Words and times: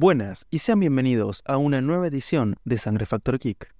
Buenas 0.00 0.46
y 0.48 0.60
sean 0.60 0.80
bienvenidos 0.80 1.42
a 1.44 1.58
una 1.58 1.82
nueva 1.82 2.06
edición 2.06 2.56
de 2.64 2.78
Sangre 2.78 3.04
Factor 3.04 3.38
Kick, 3.38 3.74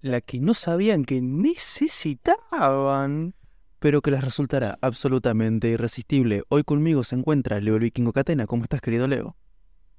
La 0.00 0.22
que 0.22 0.40
no 0.40 0.54
sabían 0.54 1.04
que 1.04 1.20
necesitaban. 1.20 3.34
pero 3.78 4.00
que 4.00 4.10
les 4.10 4.24
resultará 4.24 4.78
absolutamente 4.80 5.68
irresistible. 5.68 6.44
Hoy 6.48 6.64
conmigo 6.64 7.04
se 7.04 7.16
encuentra 7.16 7.60
Leo 7.60 7.74
el 7.74 7.82
Vikingo 7.82 8.14
Catena. 8.14 8.46
¿Cómo 8.46 8.62
estás, 8.62 8.80
querido 8.80 9.06
Leo? 9.06 9.36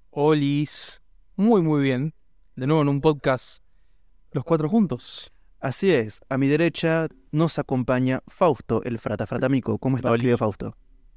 Olis. 0.09 1.03
Muy, 1.35 1.61
muy 1.61 1.83
bien. 1.83 2.15
De 2.55 2.65
nuevo 2.65 2.81
en 2.81 2.89
un 2.89 2.99
podcast. 2.99 3.63
Los 4.31 4.45
cuatro 4.45 4.69
juntos. 4.69 5.31
Así 5.59 5.91
es, 5.91 6.21
a 6.27 6.39
mi 6.39 6.47
derecha 6.47 7.07
nos 7.31 7.59
acompaña 7.59 8.23
Fausto, 8.25 8.81
el 8.83 8.97
frata 8.97 9.27
fratamico. 9.27 9.77
¿Cómo 9.77 9.97
estás, 9.97 10.11
querido 10.13 10.39
Fausto? 10.39 10.75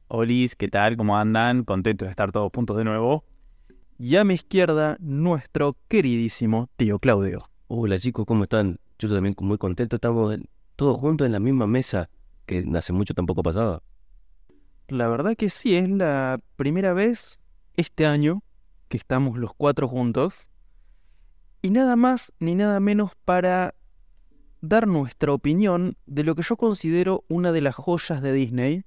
Olis, 0.08 0.54
¿qué 0.54 0.68
tal? 0.68 0.98
¿Cómo 0.98 1.16
andan? 1.16 1.64
Contentos 1.64 2.04
de 2.04 2.10
estar 2.10 2.30
todos 2.30 2.50
juntos 2.54 2.76
de 2.76 2.84
nuevo. 2.84 3.24
Y 4.02 4.16
a 4.16 4.24
mi 4.24 4.32
izquierda, 4.32 4.96
nuestro 4.98 5.76
queridísimo 5.86 6.70
tío 6.78 6.98
Claudio. 7.00 7.50
Hola 7.66 7.98
chicos, 7.98 8.24
¿cómo 8.24 8.44
están? 8.44 8.80
Yo 8.98 9.10
también 9.10 9.36
muy 9.42 9.58
contento, 9.58 9.96
estamos 9.96 10.38
todos 10.74 10.96
juntos 10.96 11.26
en 11.26 11.32
la 11.32 11.38
misma 11.38 11.66
mesa, 11.66 12.08
que 12.46 12.66
hace 12.74 12.94
mucho 12.94 13.12
tampoco 13.12 13.42
pasaba. 13.42 13.82
La 14.88 15.06
verdad 15.06 15.36
que 15.36 15.50
sí, 15.50 15.76
es 15.76 15.86
la 15.86 16.40
primera 16.56 16.94
vez 16.94 17.40
este 17.76 18.06
año 18.06 18.42
que 18.88 18.96
estamos 18.96 19.36
los 19.36 19.52
cuatro 19.52 19.86
juntos. 19.86 20.48
Y 21.60 21.68
nada 21.68 21.94
más 21.94 22.32
ni 22.38 22.54
nada 22.54 22.80
menos 22.80 23.12
para 23.26 23.74
dar 24.62 24.86
nuestra 24.86 25.34
opinión 25.34 25.98
de 26.06 26.24
lo 26.24 26.34
que 26.34 26.42
yo 26.42 26.56
considero 26.56 27.24
una 27.28 27.52
de 27.52 27.60
las 27.60 27.74
joyas 27.74 28.22
de 28.22 28.32
Disney. 28.32 28.84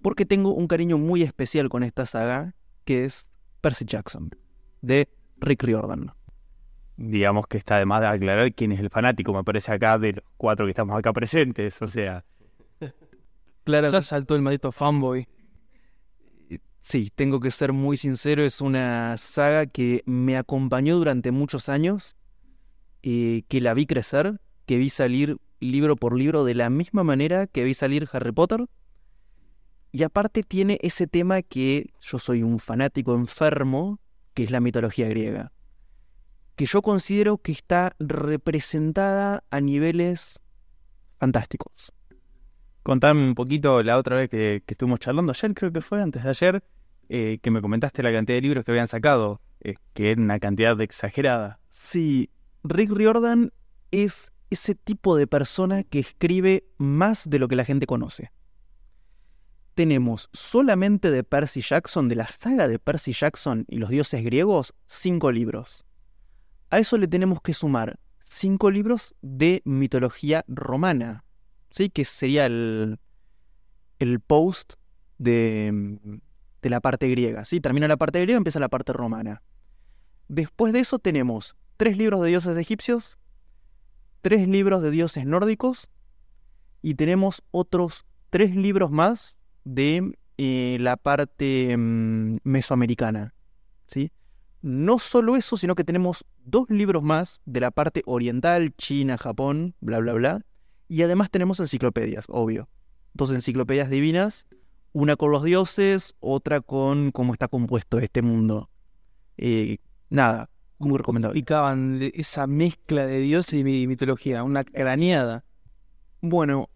Porque 0.00 0.24
tengo 0.24 0.54
un 0.54 0.68
cariño 0.68 0.96
muy 0.96 1.20
especial 1.20 1.68
con 1.68 1.82
esta 1.82 2.06
saga, 2.06 2.54
que 2.86 3.04
es 3.04 3.28
Percy 3.64 3.86
Jackson, 3.86 4.30
de 4.82 5.08
Rick 5.38 5.62
Riordan. 5.62 6.12
Digamos 6.98 7.46
que 7.46 7.56
está 7.56 7.78
de 7.78 7.86
más 7.86 8.02
de 8.02 8.08
aclarar 8.08 8.52
quién 8.52 8.72
es 8.72 8.78
el 8.78 8.90
fanático, 8.90 9.32
me 9.32 9.42
parece 9.42 9.72
acá, 9.72 9.98
de 9.98 10.12
los 10.12 10.24
cuatro 10.36 10.66
que 10.66 10.70
estamos 10.72 10.94
acá 10.98 11.14
presentes. 11.14 11.80
O 11.80 11.86
sea, 11.86 12.24
Claro. 13.64 13.90
Ya 13.90 14.02
saltó 14.02 14.36
el 14.36 14.42
maldito 14.42 14.70
fanboy. 14.70 15.26
Sí, 16.80 17.10
tengo 17.14 17.40
que 17.40 17.50
ser 17.50 17.72
muy 17.72 17.96
sincero, 17.96 18.44
es 18.44 18.60
una 18.60 19.16
saga 19.16 19.64
que 19.64 20.02
me 20.04 20.36
acompañó 20.36 20.98
durante 20.98 21.30
muchos 21.30 21.70
años, 21.70 22.14
eh, 23.02 23.44
que 23.48 23.62
la 23.62 23.72
vi 23.72 23.86
crecer, 23.86 24.38
que 24.66 24.76
vi 24.76 24.90
salir 24.90 25.38
libro 25.60 25.96
por 25.96 26.18
libro 26.18 26.44
de 26.44 26.54
la 26.54 26.68
misma 26.68 27.02
manera 27.02 27.46
que 27.46 27.64
vi 27.64 27.72
salir 27.72 28.06
Harry 28.12 28.32
Potter. 28.32 28.66
Y 29.94 30.02
aparte 30.02 30.42
tiene 30.42 30.80
ese 30.82 31.06
tema 31.06 31.42
que 31.42 31.92
yo 32.00 32.18
soy 32.18 32.42
un 32.42 32.58
fanático 32.58 33.14
enfermo, 33.14 34.00
que 34.34 34.42
es 34.42 34.50
la 34.50 34.58
mitología 34.58 35.08
griega, 35.08 35.52
que 36.56 36.66
yo 36.66 36.82
considero 36.82 37.38
que 37.38 37.52
está 37.52 37.94
representada 38.00 39.44
a 39.50 39.60
niveles 39.60 40.42
fantásticos. 41.20 41.92
contame 42.82 43.22
un 43.22 43.36
poquito 43.36 43.84
la 43.84 43.96
otra 43.96 44.16
vez 44.16 44.28
que, 44.28 44.64
que 44.66 44.74
estuvimos 44.74 44.98
charlando, 44.98 45.30
ayer 45.30 45.54
creo 45.54 45.72
que 45.72 45.80
fue, 45.80 46.02
antes 46.02 46.24
de 46.24 46.28
ayer, 46.28 46.64
eh, 47.08 47.38
que 47.40 47.52
me 47.52 47.62
comentaste 47.62 48.02
la 48.02 48.10
cantidad 48.10 48.36
de 48.38 48.42
libros 48.42 48.64
que 48.64 48.72
habían 48.72 48.88
sacado, 48.88 49.40
eh, 49.60 49.76
que 49.92 50.10
era 50.10 50.20
una 50.20 50.40
cantidad 50.40 50.80
exagerada. 50.80 51.60
Sí, 51.70 52.30
Rick 52.64 52.90
Riordan 52.90 53.52
es 53.92 54.32
ese 54.50 54.74
tipo 54.74 55.16
de 55.16 55.28
persona 55.28 55.84
que 55.84 56.00
escribe 56.00 56.64
más 56.78 57.30
de 57.30 57.38
lo 57.38 57.46
que 57.46 57.54
la 57.54 57.64
gente 57.64 57.86
conoce. 57.86 58.32
Tenemos 59.74 60.28
solamente 60.32 61.10
de 61.10 61.24
Percy 61.24 61.60
Jackson, 61.60 62.08
de 62.08 62.14
la 62.14 62.28
saga 62.28 62.68
de 62.68 62.78
Percy 62.78 63.12
Jackson 63.12 63.64
y 63.68 63.78
los 63.78 63.90
dioses 63.90 64.22
griegos, 64.22 64.72
cinco 64.86 65.32
libros. 65.32 65.84
A 66.70 66.78
eso 66.78 66.96
le 66.96 67.08
tenemos 67.08 67.40
que 67.40 67.54
sumar 67.54 67.98
cinco 68.22 68.70
libros 68.70 69.14
de 69.20 69.62
mitología 69.64 70.44
romana, 70.48 71.24
¿sí? 71.70 71.90
que 71.90 72.04
sería 72.04 72.46
el, 72.46 72.98
el 73.98 74.20
post 74.20 74.74
de, 75.18 76.20
de 76.62 76.70
la 76.70 76.80
parte 76.80 77.08
griega. 77.08 77.44
¿sí? 77.44 77.60
Termina 77.60 77.88
la 77.88 77.96
parte 77.96 78.20
griega, 78.20 78.38
empieza 78.38 78.60
la 78.60 78.68
parte 78.68 78.92
romana. 78.92 79.42
Después 80.28 80.72
de 80.72 80.80
eso 80.80 80.98
tenemos 80.98 81.56
tres 81.76 81.98
libros 81.98 82.22
de 82.22 82.28
dioses 82.28 82.56
egipcios, 82.56 83.18
tres 84.20 84.48
libros 84.48 84.82
de 84.82 84.90
dioses 84.90 85.26
nórdicos 85.26 85.90
y 86.80 86.94
tenemos 86.94 87.42
otros 87.50 88.06
tres 88.30 88.56
libros 88.56 88.90
más 88.90 89.38
de 89.64 90.16
eh, 90.38 90.76
la 90.80 90.96
parte 90.96 91.74
mm, 91.76 92.38
mesoamericana. 92.44 93.34
¿sí? 93.86 94.10
No 94.62 94.98
solo 94.98 95.36
eso, 95.36 95.56
sino 95.56 95.74
que 95.74 95.84
tenemos 95.84 96.24
dos 96.44 96.68
libros 96.70 97.02
más 97.02 97.40
de 97.44 97.60
la 97.60 97.70
parte 97.70 98.02
oriental, 98.06 98.74
China, 98.76 99.18
Japón, 99.18 99.74
bla, 99.80 99.98
bla, 99.98 100.12
bla. 100.14 100.46
Y 100.88 101.02
además 101.02 101.30
tenemos 101.30 101.60
enciclopedias, 101.60 102.26
obvio. 102.28 102.68
Dos 103.14 103.30
enciclopedias 103.30 103.90
divinas, 103.90 104.46
una 104.92 105.16
con 105.16 105.30
los 105.30 105.42
dioses, 105.44 106.14
otra 106.20 106.60
con 106.60 107.10
cómo 107.10 107.32
está 107.32 107.48
compuesto 107.48 107.98
este 107.98 108.22
mundo. 108.22 108.70
Eh, 109.36 109.78
nada, 110.10 110.50
muy 110.78 110.98
recomendable. 110.98 111.38
Explicaban 111.38 112.00
esa 112.14 112.46
mezcla 112.46 113.06
de 113.06 113.18
dioses 113.20 113.60
y 113.60 113.64
mi- 113.64 113.86
mitología. 113.86 114.42
Una 114.42 114.64
craneada. 114.64 115.44
Bueno, 116.20 116.70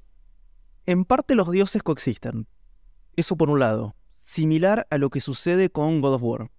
en 0.87 1.05
parte 1.05 1.34
los 1.34 1.50
dioses 1.50 1.82
coexisten. 1.82 2.47
Eso 3.19 3.34
por 3.34 3.51
un 3.51 3.59
lado. 3.59 3.97
Similar 4.15 4.87
a 4.91 4.97
lo 4.97 5.11
que 5.11 5.21
sucede 5.21 5.71
con 5.71 6.01
God 6.01 6.15
of 6.15 6.23
War. 6.23 6.51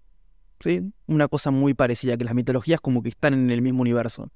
¿Sí? 0.60 0.92
Una 1.06 1.26
cosa 1.26 1.50
muy 1.50 1.72
parecida, 1.72 2.18
que 2.18 2.24
las 2.24 2.34
mitologías 2.34 2.82
como 2.82 3.02
que 3.02 3.08
están 3.08 3.32
en 3.32 3.50
el 3.50 3.62
mismo 3.62 3.80
universo. 3.80 4.30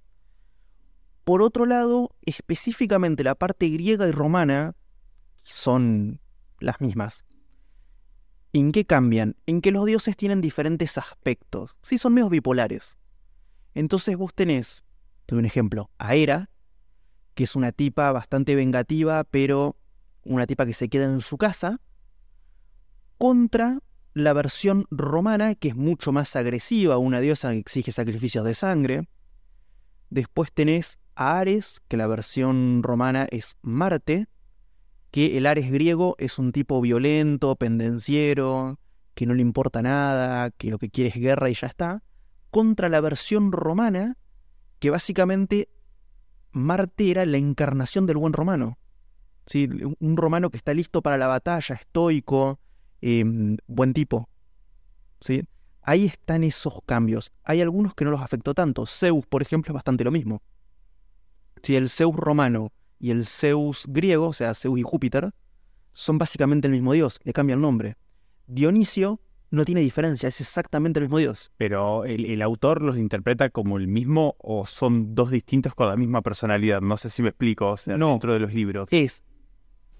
Por 1.25 1.43
otro 1.43 1.67
lado, 1.67 2.17
específicamente 2.23 3.25
la 3.25 3.35
parte 3.35 3.69
griega 3.69 4.09
y 4.09 4.11
romana 4.11 4.75
son 5.43 6.19
las 6.61 6.81
mismas. 6.81 7.27
¿En 8.55 8.73
qué 8.73 8.87
cambian? 8.87 9.37
En 9.45 9.61
que 9.61 9.71
los 9.71 9.85
dioses 9.85 10.17
tienen 10.17 10.41
diferentes 10.41 10.97
aspectos. 10.97 11.77
Sí, 11.83 11.99
son 11.99 12.15
medios 12.15 12.31
bipolares. 12.31 12.97
Entonces 13.75 14.17
vos 14.17 14.33
tenés, 14.33 14.83
te 15.27 15.35
doy 15.35 15.41
un 15.41 15.47
ejemplo, 15.47 15.91
a 15.99 16.15
Hera, 16.15 16.49
que 17.35 17.45
es 17.45 17.55
una 17.55 17.71
tipa 17.71 18.12
bastante 18.12 18.55
vengativa, 18.55 19.25
pero 19.25 19.77
una 20.25 20.47
tipa 20.47 20.65
que 20.65 20.73
se 20.73 20.89
queda 20.89 21.05
en 21.05 21.21
su 21.21 21.37
casa, 21.37 21.83
contra 23.25 23.79
la 24.12 24.35
versión 24.35 24.85
romana, 24.91 25.55
que 25.55 25.69
es 25.69 25.77
mucho 25.77 26.12
más 26.12 26.37
agresiva, 26.37 26.99
una 26.99 27.21
diosa 27.21 27.53
que 27.53 27.59
exige 27.59 27.91
sacrificios 27.91 28.45
de 28.45 28.53
sangre. 28.53 29.09
Después 30.11 30.53
tenés 30.53 30.99
a 31.15 31.39
Ares, 31.39 31.81
que 31.89 31.97
la 31.97 32.07
versión 32.07 32.83
romana 32.83 33.27
es 33.31 33.57
Marte, 33.62 34.27
que 35.11 35.39
el 35.39 35.47
Ares 35.47 35.73
griego 35.73 36.17
es 36.19 36.39
un 36.39 36.53
tipo 36.53 36.83
violento, 36.83 37.57
pendenciero, 37.57 38.79
que 39.15 39.25
no 39.25 39.33
le 39.33 39.41
importa 39.41 39.81
nada, 39.81 40.51
que 40.51 40.69
lo 40.69 40.77
que 40.77 40.91
quiere 40.91 41.09
es 41.09 41.17
guerra 41.17 41.49
y 41.49 41.55
ya 41.55 41.69
está, 41.69 42.03
contra 42.51 42.91
la 42.91 43.01
versión 43.01 43.53
romana, 43.53 44.19
que 44.81 44.91
básicamente 44.91 45.71
Marte 46.53 47.11
era 47.11 47.25
la 47.25 47.39
encarnación 47.39 48.05
del 48.05 48.19
buen 48.19 48.35
romano. 48.35 48.77
¿sí? 49.47 49.67
Un 49.99 50.19
romano 50.19 50.51
que 50.51 50.59
está 50.59 50.75
listo 50.75 51.01
para 51.01 51.17
la 51.17 51.27
batalla, 51.27 51.75
estoico, 51.75 52.61
eh, 53.06 53.56
buen 53.66 53.92
tipo. 53.92 54.28
¿sí? 55.20 55.42
Ahí 55.82 56.06
están 56.06 56.42
esos 56.44 56.81
cambios. 56.87 57.32
Hay 57.44 57.60
algunos 57.60 57.94
que 57.94 58.04
no 58.04 58.10
los 58.10 58.22
afectó 58.22 58.54
tanto. 58.54 58.87
Zeus, 58.87 59.26
por 59.26 59.42
ejemplo, 59.42 59.70
es 59.72 59.75
bastante 59.75 60.03
lo 60.04 60.10
mismo. 60.10 60.41
Si 61.62 61.76
el 61.76 61.91
Zeus 61.91 62.16
romano 62.16 62.72
y 62.98 63.10
el 63.10 63.26
Zeus 63.26 63.84
griego, 63.88 64.28
o 64.28 64.32
sea, 64.32 64.54
Zeus 64.54 64.78
y 64.78 64.82
Júpiter, 64.82 65.32
son 65.93 66.16
básicamente 66.19 66.66
el 66.69 66.72
mismo 66.72 66.93
dios, 66.94 67.20
le 67.25 67.32
cambia 67.32 67.54
el 67.54 67.60
nombre. 67.60 67.97
Dionisio 68.47 69.20
no 69.50 69.64
tiene 69.64 69.82
diferencia, 69.82 70.28
es 70.28 70.41
exactamente 70.41 70.98
el 70.98 71.04
mismo 71.04 71.19
dios. 71.19 71.53
Pero 71.59 72.04
el, 72.04 72.25
el 72.25 72.43
autor 72.43 72.82
los 72.82 72.99
interpreta 72.99 73.50
como 73.50 73.76
el 73.76 73.87
mismo 73.87 74.34
o 74.38 74.67
son 74.67 75.14
dos 75.14 75.31
distintos 75.31 75.75
con 75.75 75.88
la 75.88 75.96
misma 75.96 76.23
personalidad. 76.23 76.81
No 76.81 76.96
sé 76.96 77.08
si 77.11 77.23
me 77.23 77.29
explico, 77.29 77.70
o 77.73 77.76
sea, 77.76 77.96
No. 77.96 78.11
dentro 78.12 78.32
de 78.32 78.40
los 78.40 78.52
libros. 78.55 78.88
es 78.90 79.23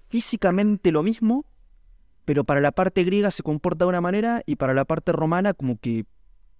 físicamente 0.09 0.91
lo 0.91 1.03
mismo, 1.03 1.45
pero 2.25 2.43
para 2.43 2.59
la 2.59 2.71
parte 2.71 3.03
griega 3.03 3.31
se 3.31 3.43
comporta 3.43 3.85
de 3.85 3.89
una 3.89 4.01
manera 4.01 4.41
y 4.45 4.55
para 4.57 4.73
la 4.73 4.85
parte 4.85 5.11
romana 5.11 5.53
como 5.53 5.77
que 5.79 6.05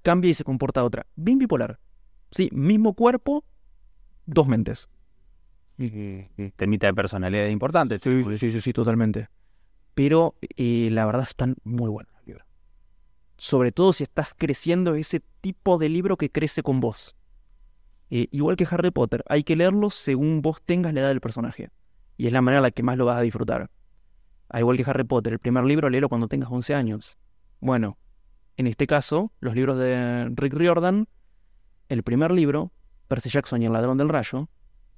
cambia 0.04 0.30
y 0.30 0.36
se 0.36 0.44
comporta 0.44 0.82
de 0.82 0.86
otra. 0.86 1.08
Bien 1.16 1.40
bipolar. 1.40 1.80
Sí, 2.32 2.50
mismo 2.54 2.94
cuerpo, 2.94 3.44
dos 4.26 4.48
mentes. 4.48 4.90
Temita 6.56 6.88
de 6.88 6.94
personalidad 6.94 7.48
importante. 7.48 8.00
Sí, 8.00 8.24
sí, 8.38 8.52
sí, 8.52 8.62
sí, 8.62 8.74
totalmente. 8.74 9.30
Pero 9.94 10.36
eh, 10.42 10.90
la 10.92 11.06
verdad 11.06 11.24
están 11.24 11.56
muy 11.64 11.90
buenos 11.90 12.14
los 12.14 12.26
libros. 12.28 12.48
Sobre 13.38 13.72
todo 13.72 13.92
si 13.92 14.04
estás 14.04 14.30
creciendo 14.38 14.96
ese 14.96 15.22
tipo 15.42 15.78
de 15.78 15.90
libro 15.90 16.18
que 16.18 16.30
crece 16.32 16.62
con 16.64 16.80
vos. 16.80 17.16
Eh, 18.10 18.28
igual 18.32 18.56
que 18.56 18.68
Harry 18.70 18.92
Potter, 18.92 19.24
hay 19.28 19.44
que 19.44 19.56
leerlo 19.56 19.90
según 19.90 20.42
vos 20.42 20.62
tengas 20.62 20.94
la 20.94 21.02
edad 21.02 21.10
del 21.10 21.22
personaje. 21.22 21.72
Y 22.18 22.28
es 22.28 22.34
la 22.34 22.42
manera 22.42 22.60
en 22.60 22.64
la 22.64 22.72
que 22.72 22.84
más 22.84 22.98
lo 22.98 23.06
vas 23.06 23.18
a 23.18 23.22
disfrutar. 23.22 23.70
A 24.50 24.60
igual 24.60 24.78
que 24.78 24.84
Harry 24.90 25.04
Potter, 25.04 25.34
el 25.34 25.40
primer 25.40 25.64
libro 25.64 25.90
léelo 25.90 26.10
cuando 26.10 26.28
tengas 26.28 26.52
11 26.52 26.76
años. 26.76 27.18
Bueno, 27.60 27.98
En 28.58 28.68
este 28.68 28.88
caso, 28.88 29.34
los 29.42 29.54
libros 29.54 29.78
de 29.78 30.32
Rick 30.34 30.54
Riordan, 30.54 31.08
el 31.90 32.04
primer 32.04 32.32
libro, 32.32 32.72
Percy 33.08 33.30
Jackson 33.30 33.62
y 33.62 33.66
el 33.66 33.74
ladrón 33.74 33.98
del 33.98 34.08
rayo, 34.08 34.48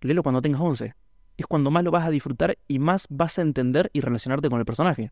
léelo 0.02 0.22
cuando 0.22 0.42
tengas 0.42 0.62
11. 0.62 0.94
Es 1.38 1.48
cuando 1.48 1.72
más 1.72 1.84
lo 1.84 1.92
vas 1.92 2.06
a 2.06 2.10
disfrutar 2.10 2.58
y 2.68 2.80
más 2.80 3.08
vas 3.10 3.40
a 3.40 3.42
entender 3.42 3.90
y 3.94 4.02
relacionarte 4.02 4.50
con 4.50 4.60
el 4.60 4.66
personaje. 4.66 5.12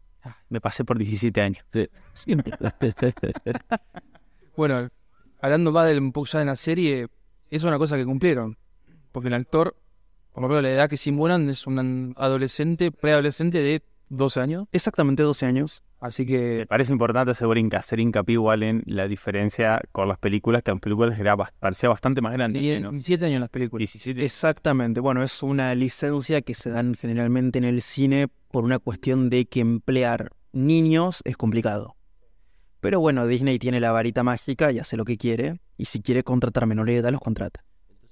Me 0.49 0.61
pasé 0.61 0.83
por 0.83 0.97
17 0.97 1.41
años. 1.41 1.65
Siempre. 2.13 2.53
Bueno, 4.57 4.89
hablando 5.41 5.73
más 5.73 5.85
del 5.85 5.99
un 5.99 6.13
poco 6.13 6.27
ya 6.27 6.39
de 6.39 6.45
la 6.45 6.55
serie, 6.55 7.07
es 7.49 7.65
una 7.65 7.77
cosa 7.77 7.97
que 7.97 8.05
cumplieron. 8.05 8.57
Porque 9.11 9.27
el 9.27 9.33
actor, 9.33 9.75
por 10.31 10.43
lo 10.43 10.47
menos 10.47 10.63
la 10.63 10.71
edad 10.71 10.89
que 10.89 10.95
simulan, 10.95 11.49
es 11.49 11.67
un 11.67 12.15
adolescente, 12.15 12.89
preadolescente 12.89 13.61
de 13.61 13.83
12 14.09 14.39
años. 14.39 14.67
Exactamente 14.71 15.23
12 15.23 15.45
años. 15.45 15.83
Así 15.99 16.23
Me 16.23 16.27
que 16.27 16.65
parece 16.69 16.91
importante 16.91 17.31
hacer, 17.31 17.47
hinca- 17.57 17.77
hacer 17.79 17.99
hincapié 17.99 18.33
igual 18.33 18.61
en 18.63 18.83
la 18.85 19.07
diferencia 19.07 19.81
con 19.91 20.07
las 20.07 20.19
películas, 20.19 20.61
que 20.61 20.71
en 20.71 20.79
películas 20.79 21.17
era, 21.17 21.35
parecía 21.37 21.89
bastante 21.89 22.21
más 22.21 22.33
grande. 22.33 22.59
tenía 22.59 22.79
¿no? 22.79 22.91
17 22.91 23.25
años 23.25 23.39
las 23.39 23.49
películas. 23.49 23.79
17. 23.91 24.23
Exactamente. 24.23 24.99
Bueno, 24.99 25.23
es 25.23 25.41
una 25.41 25.73
licencia 25.73 26.41
que 26.41 26.53
se 26.53 26.69
dan 26.69 26.93
generalmente 26.95 27.57
en 27.57 27.63
el 27.63 27.81
cine 27.81 28.27
por 28.51 28.63
una 28.63 28.77
cuestión 28.77 29.29
de 29.29 29.45
que 29.45 29.61
emplear 29.61 30.31
niños 30.53 31.21
es 31.25 31.37
complicado. 31.37 31.95
Pero 32.81 32.99
bueno, 32.99 33.25
Disney 33.25 33.57
tiene 33.57 33.79
la 33.79 33.91
varita 33.91 34.21
mágica 34.21 34.71
y 34.71 34.77
hace 34.79 34.95
lo 34.97 35.05
que 35.05 35.17
quiere. 35.17 35.59
Y 35.77 35.85
si 35.85 36.01
quiere 36.01 36.23
contratar 36.23 36.67
menores 36.67 36.93
de 36.93 36.99
edad, 36.99 37.11
los 37.11 37.21
contrata. 37.21 37.63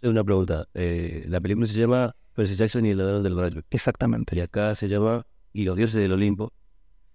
Una 0.02 0.24
pregunta. 0.24 0.68
eh, 0.74 1.26
la 1.28 1.40
película 1.40 1.68
se 1.68 1.80
llama 1.80 2.16
Percy 2.34 2.56
Jackson 2.56 2.86
y 2.86 2.90
el 2.90 2.98
ladrón 2.98 3.22
del 3.24 3.38
rayo. 3.38 3.62
Exactamente. 3.70 4.36
Y 4.36 4.40
acá 4.40 4.74
se 4.74 4.88
llama 4.90 5.26
Y 5.54 5.66
los 5.66 5.78
dioses 5.78 6.02
del 6.02 6.12
Olimpo. 6.12 6.52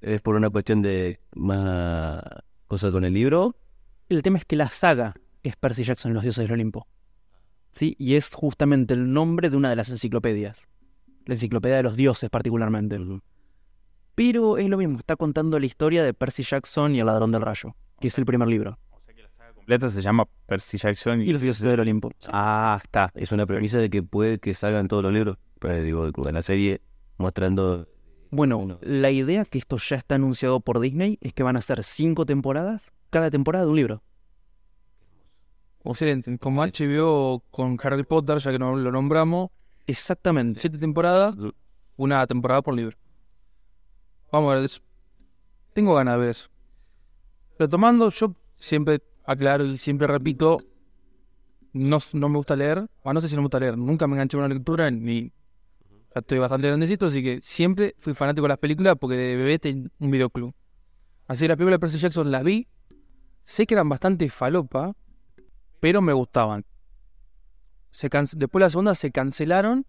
¿Es 0.00 0.20
por 0.20 0.36
una 0.36 0.48
cuestión 0.48 0.80
de 0.80 1.20
más 1.34 2.22
cosas 2.68 2.92
con 2.92 3.04
el 3.04 3.12
libro? 3.12 3.56
El 4.08 4.22
tema 4.22 4.38
es 4.38 4.44
que 4.44 4.54
la 4.54 4.68
saga 4.68 5.14
es 5.42 5.56
Percy 5.56 5.82
Jackson 5.82 6.12
y 6.12 6.14
los 6.14 6.22
dioses 6.22 6.44
del 6.44 6.52
Olimpo. 6.52 6.86
¿Sí? 7.72 7.96
Y 7.98 8.14
es 8.14 8.30
justamente 8.32 8.94
el 8.94 9.12
nombre 9.12 9.50
de 9.50 9.56
una 9.56 9.68
de 9.68 9.76
las 9.76 9.88
enciclopedias. 9.90 10.68
La 11.26 11.34
enciclopedia 11.34 11.76
de 11.78 11.82
los 11.82 11.96
dioses 11.96 12.30
particularmente. 12.30 12.98
Pero 14.14 14.56
es 14.56 14.68
lo 14.68 14.78
mismo, 14.78 14.98
está 14.98 15.16
contando 15.16 15.58
la 15.58 15.66
historia 15.66 16.02
de 16.02 16.14
Percy 16.14 16.42
Jackson 16.42 16.94
y 16.94 17.00
el 17.00 17.06
ladrón 17.06 17.30
del 17.32 17.42
rayo, 17.42 17.74
que 18.00 18.08
es 18.08 18.18
el 18.18 18.24
primer 18.24 18.48
libro. 18.48 18.78
O 18.90 19.00
sea 19.04 19.14
que 19.14 19.22
la 19.22 19.30
saga 19.30 19.52
completa 19.52 19.90
se 19.90 20.00
llama 20.00 20.26
Percy 20.46 20.78
Jackson 20.78 21.20
Y 21.20 21.24
y... 21.24 21.32
los 21.32 21.42
dioses 21.42 21.62
del 21.62 21.80
Olimpo. 21.80 22.10
Ah, 22.28 22.78
está. 22.82 23.10
Es 23.14 23.32
una 23.32 23.46
premisa 23.46 23.78
de 23.78 23.90
que 23.90 24.02
puede 24.02 24.38
que 24.38 24.54
salgan 24.54 24.88
todos 24.88 25.02
los 25.02 25.12
libros. 25.12 25.36
Pues 25.58 25.82
digo, 25.82 26.10
con 26.12 26.32
la 26.32 26.42
serie 26.42 26.80
mostrando... 27.18 27.88
Bueno, 28.30 28.58
Bueno. 28.58 28.78
la 28.82 29.10
idea 29.10 29.44
que 29.44 29.58
esto 29.58 29.76
ya 29.78 29.96
está 29.96 30.16
anunciado 30.16 30.60
por 30.60 30.80
Disney 30.80 31.18
es 31.20 31.32
que 31.32 31.42
van 31.42 31.56
a 31.56 31.62
ser 31.62 31.82
cinco 31.84 32.26
temporadas, 32.26 32.92
cada 33.10 33.30
temporada 33.30 33.64
de 33.64 33.70
un 33.70 33.76
libro. 33.76 34.02
Excelente. 35.84 36.36
Como 36.38 36.62
HBO 36.62 37.42
con 37.50 37.78
Harry 37.82 38.02
Potter, 38.02 38.38
ya 38.38 38.50
que 38.52 38.58
no 38.58 38.76
lo 38.76 38.92
nombramos, 38.92 39.50
Exactamente. 39.86 40.60
siete 40.60 40.76
temporadas, 40.76 41.34
una 41.96 42.26
temporada 42.26 42.60
por 42.60 42.74
libro. 42.74 42.96
Vamos 44.30 44.54
a 44.54 44.58
ver, 44.60 44.68
tengo 45.72 45.94
ganas 45.94 46.14
de 46.16 46.20
ver 46.20 46.28
eso. 46.30 46.50
Retomando, 47.58 48.10
yo 48.10 48.34
siempre 48.56 49.00
aclaro 49.24 49.64
y 49.64 49.78
siempre 49.78 50.06
repito, 50.06 50.58
no, 51.72 51.98
no 52.12 52.28
me 52.28 52.36
gusta 52.36 52.54
leer, 52.56 52.86
o 53.02 53.12
no 53.14 53.20
sé 53.22 53.28
si 53.28 53.34
no 53.36 53.40
me 53.40 53.46
gusta 53.46 53.60
leer, 53.60 53.78
nunca 53.78 54.06
me 54.06 54.14
enganché 54.14 54.36
a 54.36 54.40
una 54.40 54.48
lectura, 54.48 54.90
ni 54.90 55.32
estoy 56.14 56.38
bastante 56.38 56.68
grandecito, 56.68 57.06
así 57.06 57.22
que 57.22 57.40
siempre 57.42 57.94
fui 57.98 58.14
fanático 58.14 58.44
de 58.44 58.48
las 58.48 58.58
películas 58.58 58.96
porque 59.00 59.16
de 59.16 59.36
bebé 59.36 59.58
tenía 59.58 59.88
un 59.98 60.10
videoclub. 60.10 60.54
Así 61.26 61.44
que 61.44 61.48
las 61.48 61.56
películas 61.56 61.76
de 61.76 61.80
Percy 61.80 61.98
Jackson 61.98 62.30
las 62.30 62.42
vi, 62.42 62.68
sé 63.44 63.66
que 63.66 63.74
eran 63.74 63.88
bastante 63.88 64.28
falopa, 64.28 64.94
pero 65.80 66.00
me 66.00 66.12
gustaban. 66.12 66.64
Después 68.34 68.60
la 68.60 68.70
segunda 68.70 68.94
se 68.94 69.10
cancelaron 69.10 69.86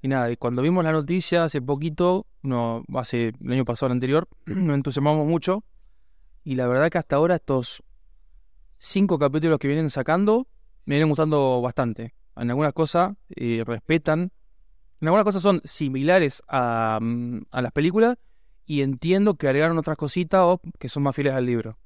y 0.00 0.08
nada, 0.08 0.34
cuando 0.36 0.62
vimos 0.62 0.84
la 0.84 0.92
noticia 0.92 1.44
hace 1.44 1.60
poquito, 1.60 2.26
no, 2.42 2.84
hace 2.94 3.32
el 3.40 3.52
año 3.52 3.64
pasado, 3.64 3.88
el 3.88 3.92
anterior, 3.94 4.28
nos 4.46 4.74
entusiasmamos 4.74 5.26
mucho. 5.26 5.64
Y 6.44 6.54
la 6.54 6.66
verdad 6.68 6.88
que 6.90 6.98
hasta 6.98 7.16
ahora 7.16 7.34
estos 7.34 7.82
cinco 8.78 9.18
capítulos 9.18 9.58
que 9.58 9.66
vienen 9.66 9.90
sacando 9.90 10.46
me 10.84 10.94
vienen 10.94 11.08
gustando 11.08 11.60
bastante. 11.60 12.14
En 12.36 12.50
algunas 12.50 12.72
cosas 12.72 13.14
eh, 13.34 13.64
respetan, 13.66 14.30
en 15.00 15.08
algunas 15.08 15.24
cosas 15.24 15.42
son 15.42 15.60
similares 15.64 16.42
a, 16.48 16.98
mm, 17.00 17.42
a 17.50 17.62
las 17.62 17.72
películas 17.72 18.16
y 18.66 18.82
entiendo 18.82 19.34
que 19.34 19.48
agregaron 19.48 19.78
otras 19.78 19.96
cositas 19.96 20.40
o 20.42 20.60
que 20.78 20.88
son 20.88 21.02
más 21.02 21.14
fieles 21.14 21.34
al 21.34 21.46
libro. 21.46 21.78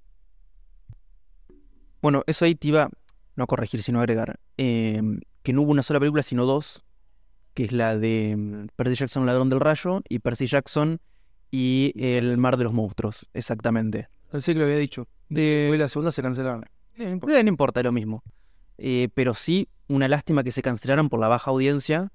Bueno, 2.00 2.22
eso 2.26 2.44
ahí 2.44 2.54
te 2.54 2.68
iba, 2.68 2.88
no 3.36 3.44
a 3.44 3.46
corregir, 3.46 3.82
sino 3.82 3.98
a 3.98 4.02
agregar, 4.02 4.40
eh, 4.58 5.00
que 5.42 5.52
no 5.52 5.62
hubo 5.62 5.70
una 5.70 5.82
sola 5.82 6.00
película, 6.00 6.22
sino 6.22 6.46
dos, 6.46 6.84
que 7.54 7.64
es 7.64 7.72
la 7.72 7.96
de 7.96 8.34
mm, 8.36 8.66
Percy 8.74 8.96
Jackson, 8.96 9.26
ladrón 9.26 9.50
del 9.50 9.60
rayo, 9.60 10.02
y 10.08 10.18
Percy 10.18 10.46
Jackson 10.46 11.00
y 11.52 11.92
el 11.96 12.38
mar 12.38 12.56
de 12.56 12.64
los 12.64 12.72
monstruos, 12.72 13.28
exactamente. 13.34 14.08
Pensé 14.32 14.54
que 14.54 14.58
lo 14.60 14.64
había 14.64 14.78
dicho. 14.78 15.06
De 15.28 15.74
la 15.78 15.88
segunda 15.88 16.10
se 16.10 16.22
cancelaron. 16.22 16.64
Eh, 16.94 17.04
no 17.04 17.10
importa. 17.10 17.38
Eh, 17.38 17.44
no 17.44 17.48
importa, 17.50 17.80
es 17.80 17.84
lo 17.84 17.92
mismo. 17.92 18.22
Eh, 18.78 19.10
pero 19.14 19.34
sí, 19.34 19.68
una 19.88 20.08
lástima 20.08 20.42
que 20.42 20.50
se 20.50 20.62
cancelaran 20.62 21.10
por 21.10 21.20
la 21.20 21.28
baja 21.28 21.50
audiencia. 21.50 22.10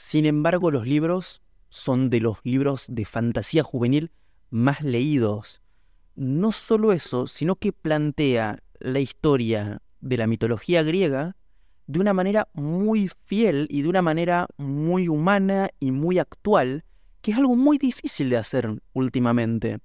Sin 0.00 0.26
embargo, 0.26 0.70
los 0.70 0.86
libros 0.86 1.42
son 1.70 2.08
de 2.08 2.20
los 2.20 2.38
libros 2.44 2.86
de 2.88 3.04
fantasía 3.04 3.64
juvenil 3.64 4.12
más 4.48 4.80
leídos. 4.80 5.60
No 6.14 6.52
solo 6.52 6.92
eso, 6.92 7.26
sino 7.26 7.56
que 7.56 7.72
plantea 7.72 8.62
la 8.78 9.00
historia 9.00 9.82
de 10.00 10.16
la 10.16 10.28
mitología 10.28 10.84
griega 10.84 11.34
de 11.88 11.98
una 11.98 12.12
manera 12.14 12.46
muy 12.52 13.10
fiel 13.26 13.66
y 13.70 13.82
de 13.82 13.88
una 13.88 14.00
manera 14.00 14.46
muy 14.56 15.08
humana 15.08 15.70
y 15.80 15.90
muy 15.90 16.20
actual, 16.20 16.84
que 17.20 17.32
es 17.32 17.36
algo 17.36 17.56
muy 17.56 17.76
difícil 17.76 18.30
de 18.30 18.36
hacer 18.36 18.80
últimamente. 18.92 19.80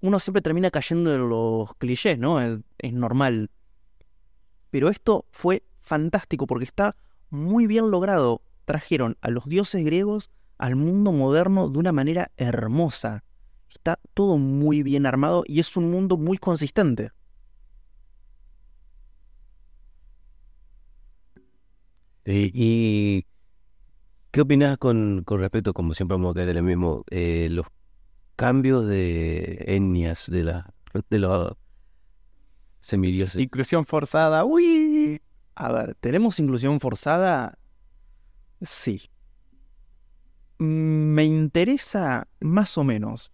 Uno 0.00 0.18
siempre 0.18 0.42
termina 0.42 0.72
cayendo 0.72 1.14
en 1.14 1.28
los 1.28 1.72
clichés, 1.76 2.18
¿no? 2.18 2.40
Es, 2.40 2.58
es 2.78 2.92
normal. 2.92 3.48
Pero 4.70 4.88
esto 4.88 5.24
fue 5.30 5.62
fantástico 5.80 6.48
porque 6.48 6.64
está 6.64 6.96
muy 7.30 7.68
bien 7.68 7.92
logrado. 7.92 8.42
Trajeron 8.64 9.16
a 9.20 9.30
los 9.30 9.46
dioses 9.46 9.84
griegos 9.84 10.30
al 10.58 10.76
mundo 10.76 11.12
moderno 11.12 11.68
de 11.68 11.78
una 11.78 11.92
manera 11.92 12.30
hermosa. 12.36 13.24
Está 13.68 13.98
todo 14.14 14.38
muy 14.38 14.82
bien 14.82 15.06
armado 15.06 15.44
y 15.46 15.60
es 15.60 15.76
un 15.76 15.90
mundo 15.90 16.16
muy 16.16 16.38
consistente. 16.38 17.10
¿Y 22.24 23.26
qué 24.30 24.40
opinas 24.40 24.78
con, 24.78 25.22
con 25.24 25.40
respecto, 25.40 25.72
como 25.74 25.94
siempre 25.94 26.16
vamos 26.16 26.30
a 26.30 26.34
caer 26.34 26.50
en 26.50 26.58
el 26.58 26.62
mismo, 26.62 27.04
eh, 27.10 27.48
los 27.50 27.66
cambios 28.36 28.86
de 28.86 29.64
etnias 29.66 30.30
de, 30.30 30.44
la, 30.44 30.72
de 31.10 31.18
los 31.18 31.56
semidioses? 32.80 33.42
Inclusión 33.42 33.84
forzada. 33.84 34.44
¡Uy! 34.44 35.20
A 35.54 35.72
ver, 35.72 35.94
¿tenemos 35.96 36.38
inclusión 36.38 36.78
forzada? 36.78 37.58
Sí. 38.62 39.10
Mm, 40.58 41.14
Me 41.14 41.24
interesa 41.24 42.28
más 42.40 42.78
o 42.78 42.84
menos. 42.84 43.32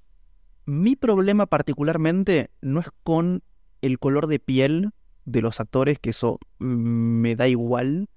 Mi 0.67 0.97
problema 0.97 1.47
particularmente 1.47 2.51
no 2.61 2.81
es 2.81 2.89
con 3.03 3.43
el 3.81 3.99
color 3.99 4.27
de 4.27 4.39
piel 4.39 4.91
de 5.25 5.43
los 5.43 5.61
actores, 5.61 5.99
que 5.99 6.11
eso 6.11 6.39
me 6.59 7.37
da 7.37 7.49
igual, 7.49 8.09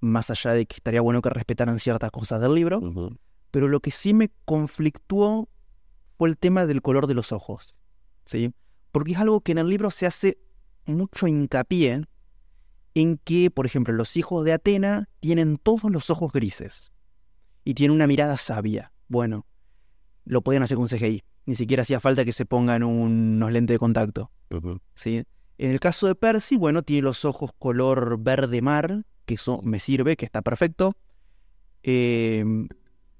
más 0.00 0.30
allá 0.30 0.52
de 0.52 0.66
que 0.66 0.76
estaría 0.76 1.00
bueno 1.00 1.22
que 1.22 1.30
respetaran 1.30 1.78
ciertas 1.78 2.10
cosas 2.10 2.40
del 2.40 2.54
libro, 2.54 2.80
pero 3.50 3.68
lo 3.68 3.80
que 3.80 3.90
sí 3.90 4.14
me 4.14 4.30
conflictuó 4.44 5.48
fue 6.18 6.28
el 6.28 6.38
tema 6.38 6.66
del 6.66 6.82
color 6.82 7.06
de 7.06 7.14
los 7.14 7.32
ojos, 7.32 7.74
¿sí? 8.24 8.52
Porque 8.92 9.12
es 9.12 9.18
algo 9.18 9.40
que 9.40 9.52
en 9.52 9.58
el 9.58 9.68
libro 9.68 9.90
se 9.90 10.06
hace 10.06 10.38
mucho 10.86 11.26
hincapié 11.26 12.04
en 12.94 13.18
que, 13.18 13.50
por 13.50 13.66
ejemplo, 13.66 13.94
los 13.94 14.16
hijos 14.16 14.44
de 14.44 14.52
Atena 14.52 15.08
tienen 15.20 15.56
todos 15.56 15.90
los 15.90 16.10
ojos 16.10 16.32
grises 16.32 16.92
y 17.64 17.74
tienen 17.74 17.94
una 17.94 18.06
mirada 18.06 18.36
sabia. 18.36 18.92
Bueno, 19.08 19.46
lo 20.24 20.42
podían 20.42 20.62
hacer 20.62 20.76
con 20.76 20.88
CGI, 20.88 21.24
ni 21.46 21.54
siquiera 21.54 21.82
hacía 21.82 22.00
falta 22.00 22.24
que 22.24 22.32
se 22.32 22.46
pongan 22.46 22.82
unos 22.82 23.52
lentes 23.52 23.74
de 23.74 23.78
contacto. 23.78 24.30
¿sí? 24.94 25.24
En 25.58 25.70
el 25.70 25.80
caso 25.80 26.06
de 26.06 26.14
Percy, 26.14 26.56
bueno, 26.56 26.82
tiene 26.82 27.02
los 27.02 27.24
ojos 27.24 27.50
color 27.58 28.18
verde 28.18 28.62
mar, 28.62 29.04
que 29.26 29.34
eso 29.34 29.60
me 29.62 29.78
sirve, 29.78 30.16
que 30.16 30.24
está 30.24 30.42
perfecto. 30.42 30.96
Eh, 31.82 32.44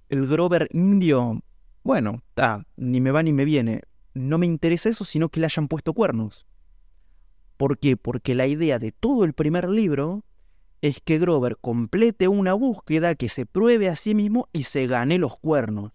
el 0.09 0.27
Grover 0.27 0.69
indio, 0.73 1.43
bueno, 1.83 2.23
está, 2.29 2.67
ni 2.77 3.01
me 3.01 3.11
va 3.11 3.23
ni 3.23 3.33
me 3.33 3.45
viene. 3.45 3.83
No 4.15 4.39
me 4.39 4.47
interesa 4.47 4.89
eso, 4.89 5.05
sino 5.05 5.29
que 5.29 5.41
le 5.41 5.47
hayan 5.47 5.69
puesto 5.69 5.93
cuernos. 5.95 6.47
¿Por 7.61 7.77
qué? 7.79 7.99
Porque 7.99 8.35
la 8.35 8.47
idea 8.47 8.79
de 8.79 8.91
todo 8.91 9.23
el 9.25 9.35
primer 9.35 9.69
libro 9.69 10.25
es 10.81 10.99
que 11.05 11.19
Grover 11.19 11.59
complete 11.61 12.27
una 12.27 12.55
búsqueda, 12.55 13.15
que 13.15 13.29
se 13.29 13.45
pruebe 13.45 13.91
a 13.91 13.97
sí 13.97 14.15
mismo 14.15 14.49
y 14.55 14.63
se 14.63 14.87
gane 14.87 15.19
los 15.19 15.37
cuernos. 15.37 15.93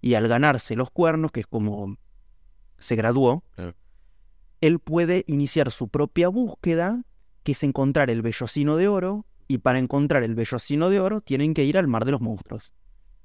Y 0.00 0.14
al 0.14 0.28
ganarse 0.28 0.76
los 0.76 0.88
cuernos, 0.88 1.30
que 1.30 1.40
es 1.40 1.46
como 1.46 1.98
se 2.78 2.96
graduó, 2.96 3.44
Claro. 3.54 3.74
él 4.62 4.78
puede 4.78 5.24
iniciar 5.26 5.70
su 5.72 5.88
propia 5.88 6.30
búsqueda, 6.30 7.04
que 7.42 7.52
es 7.52 7.62
encontrar 7.64 8.08
el 8.08 8.22
vellocino 8.22 8.78
de 8.78 8.88
oro, 8.88 9.26
y 9.46 9.58
para 9.58 9.78
encontrar 9.78 10.22
el 10.22 10.34
vellocino 10.34 10.88
de 10.88 11.00
oro 11.00 11.20
tienen 11.20 11.52
que 11.52 11.64
ir 11.64 11.76
al 11.76 11.86
mar 11.86 12.06
de 12.06 12.12
los 12.12 12.22
monstruos, 12.22 12.72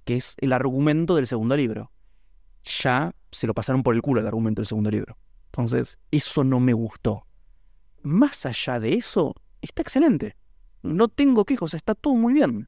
que 0.04 0.18
es 0.18 0.36
el 0.42 0.52
argumento 0.52 1.16
del 1.16 1.28
segundo 1.28 1.56
libro. 1.56 1.94
Ya 2.66 3.16
se 3.32 3.48
lo 3.48 3.54
pasaron 3.54 3.84
por 3.84 3.96
el 3.96 4.02
culo 4.02 4.20
el 4.20 4.28
argumento 4.28 4.60
del 4.62 4.68
segundo 4.68 4.92
libro. 4.92 5.18
Entonces, 5.46 5.98
eso 6.12 6.44
no 6.44 6.60
me 6.60 6.74
gustó. 6.74 7.26
Más 8.04 8.46
allá 8.46 8.80
de 8.80 8.94
eso, 8.94 9.36
está 9.62 9.82
excelente. 9.82 10.36
No 10.82 11.08
tengo 11.08 11.46
quejos, 11.46 11.74
está 11.74 11.96
todo 11.96 12.16
muy 12.16 12.34
bien. 12.34 12.68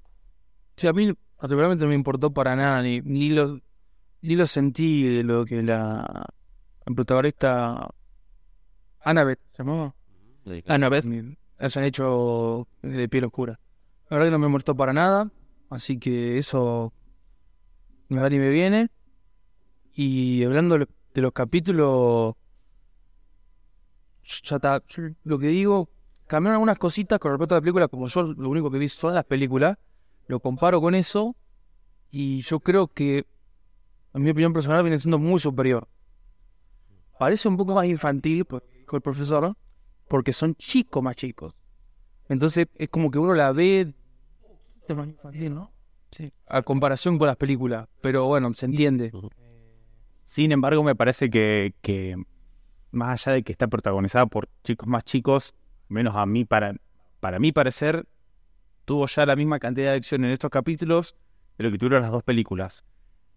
Sí, 0.75 0.87
a 0.87 0.93
mí 0.93 1.13
particularmente 1.37 1.83
no 1.83 1.89
me 1.89 1.95
importó 1.95 2.31
para 2.31 2.55
nada, 2.55 2.81
ni, 2.81 3.01
ni 3.01 3.29
lo, 3.29 3.59
ni 4.21 4.35
lo 4.35 4.45
sentí 4.45 5.03
de 5.03 5.23
lo 5.23 5.45
que 5.45 5.63
la, 5.63 6.25
la 6.85 6.95
protagonista 6.95 7.89
Annabeth, 9.01 9.39
¿se 9.51 9.63
llamaba? 9.63 9.95
Annabeth. 10.67 11.05
Hayan 11.57 11.83
hecho 11.83 12.67
de 12.81 13.07
piel 13.07 13.25
oscura. 13.25 13.59
La 14.09 14.17
verdad 14.17 14.27
que 14.27 14.31
no 14.31 14.39
me 14.39 14.47
molestó 14.47 14.75
para 14.75 14.93
nada, 14.93 15.31
así 15.69 15.97
que 15.97 16.37
eso 16.37 16.91
me 18.09 18.19
va 18.19 18.29
ni 18.29 18.39
me 18.39 18.49
viene. 18.49 18.89
Y 19.93 20.43
hablando 20.43 20.77
de 20.77 20.87
de 21.13 21.21
los 21.21 21.31
capítulos, 21.33 22.35
ya 24.23 24.55
está, 24.55 24.81
yo 24.87 25.03
lo 25.23 25.39
que 25.39 25.47
digo, 25.47 25.89
cambiaron 26.27 26.55
algunas 26.55 26.79
cositas 26.79 27.19
con 27.19 27.31
respecto 27.31 27.55
a 27.55 27.57
la 27.57 27.61
película, 27.61 27.87
como 27.87 28.07
yo 28.07 28.23
lo 28.23 28.49
único 28.49 28.71
que 28.71 28.77
vi 28.77 28.89
son 28.89 29.13
las 29.13 29.25
películas, 29.25 29.77
lo 30.27 30.39
comparo 30.39 30.79
con 30.79 30.95
eso 30.95 31.35
y 32.09 32.41
yo 32.41 32.59
creo 32.59 32.87
que, 32.87 33.25
en 34.13 34.21
mi 34.21 34.29
opinión 34.29 34.53
personal, 34.53 34.83
viene 34.83 34.99
siendo 34.99 35.19
muy 35.19 35.39
superior. 35.39 35.87
Parece 37.17 37.47
un 37.47 37.57
poco 37.57 37.75
más 37.75 37.85
infantil, 37.85 38.45
dijo 38.79 38.95
el 38.95 39.01
profesor, 39.01 39.55
porque 40.07 40.33
son 40.33 40.55
chicos 40.55 41.01
más 41.01 41.15
chicos. 41.15 41.53
Entonces 42.27 42.67
es 42.75 42.89
como 42.89 43.11
que 43.11 43.19
uno 43.19 43.33
la 43.33 43.51
ve 43.51 43.93
un 44.43 44.57
poquito 44.73 44.95
más 44.95 45.07
infantil, 45.07 45.53
¿no? 45.53 45.71
Sí. 46.11 46.31
A 46.47 46.61
comparación 46.61 47.17
con 47.17 47.27
las 47.27 47.37
películas. 47.37 47.87
Pero 48.01 48.25
bueno, 48.25 48.53
se 48.53 48.65
entiende. 48.65 49.11
Sin 50.25 50.51
embargo, 50.51 50.83
me 50.83 50.95
parece 50.95 51.29
que, 51.29 51.73
que 51.81 52.15
más 52.91 53.27
allá 53.27 53.35
de 53.35 53.43
que 53.43 53.51
está 53.51 53.67
protagonizada 53.67 54.25
por 54.27 54.49
chicos 54.63 54.87
más 54.87 55.03
chicos, 55.03 55.55
menos 55.87 56.15
a 56.15 56.25
mí, 56.25 56.45
para, 56.45 56.75
para 57.19 57.39
mi 57.39 57.51
parecer, 57.51 58.07
tuvo 58.85 59.07
ya 59.07 59.25
la 59.25 59.35
misma 59.35 59.59
cantidad 59.59 59.91
de 59.91 59.97
acción 59.97 60.25
en 60.25 60.31
estos 60.31 60.49
capítulos 60.49 61.15
de 61.57 61.63
lo 61.65 61.71
que 61.71 61.77
tuvieron 61.77 62.01
las 62.01 62.11
dos 62.11 62.23
películas. 62.23 62.83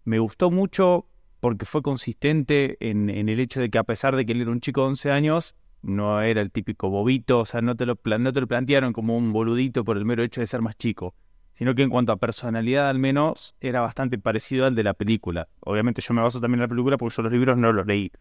Me 0.03 0.19
gustó 0.19 0.51
mucho 0.51 1.07
porque 1.39 1.65
fue 1.65 1.81
consistente 1.81 2.77
en, 2.79 3.09
en 3.09 3.29
el 3.29 3.39
hecho 3.39 3.59
de 3.59 3.69
que 3.69 3.77
a 3.77 3.83
pesar 3.83 4.15
de 4.15 4.25
que 4.25 4.33
él 4.33 4.41
era 4.41 4.51
un 4.51 4.61
chico 4.61 4.81
de 4.81 4.87
11 4.87 5.11
años, 5.11 5.55
no 5.85 6.21
era 6.21 6.41
el 6.41 6.51
típico 6.51 6.89
bobito, 6.89 7.41
o 7.41 7.45
sea, 7.45 7.61
no 7.61 7.75
te 7.75 7.85
lo, 7.85 7.97
no 8.03 8.33
te 8.33 8.41
lo 8.41 8.47
plantearon 8.47 8.91
como 8.91 9.15
un 9.15 9.31
boludito 9.31 9.83
por 9.83 9.97
el 9.97 10.05
mero 10.05 10.23
hecho 10.23 10.41
de 10.41 10.47
ser 10.47 10.61
más 10.61 10.75
chico, 10.77 11.13
sino 11.53 11.75
que 11.75 11.83
en 11.83 11.89
cuanto 11.89 12.11
a 12.11 12.17
personalidad 12.17 12.89
al 12.89 12.99
menos 12.99 13.55
era 13.61 13.81
bastante 13.81 14.17
parecido 14.17 14.65
al 14.65 14.75
de 14.75 14.83
la 14.83 14.93
película. 14.93 15.47
Obviamente 15.61 16.01
yo 16.01 16.13
me 16.13 16.21
baso 16.21 16.41
también 16.41 16.59
en 16.59 16.63
la 16.63 16.67
película 16.67 16.97
porque 16.97 17.15
yo 17.15 17.23
los 17.23 17.31
libros 17.31 17.57
no 17.57 17.71
los 17.71 17.85
leí. 17.85 18.11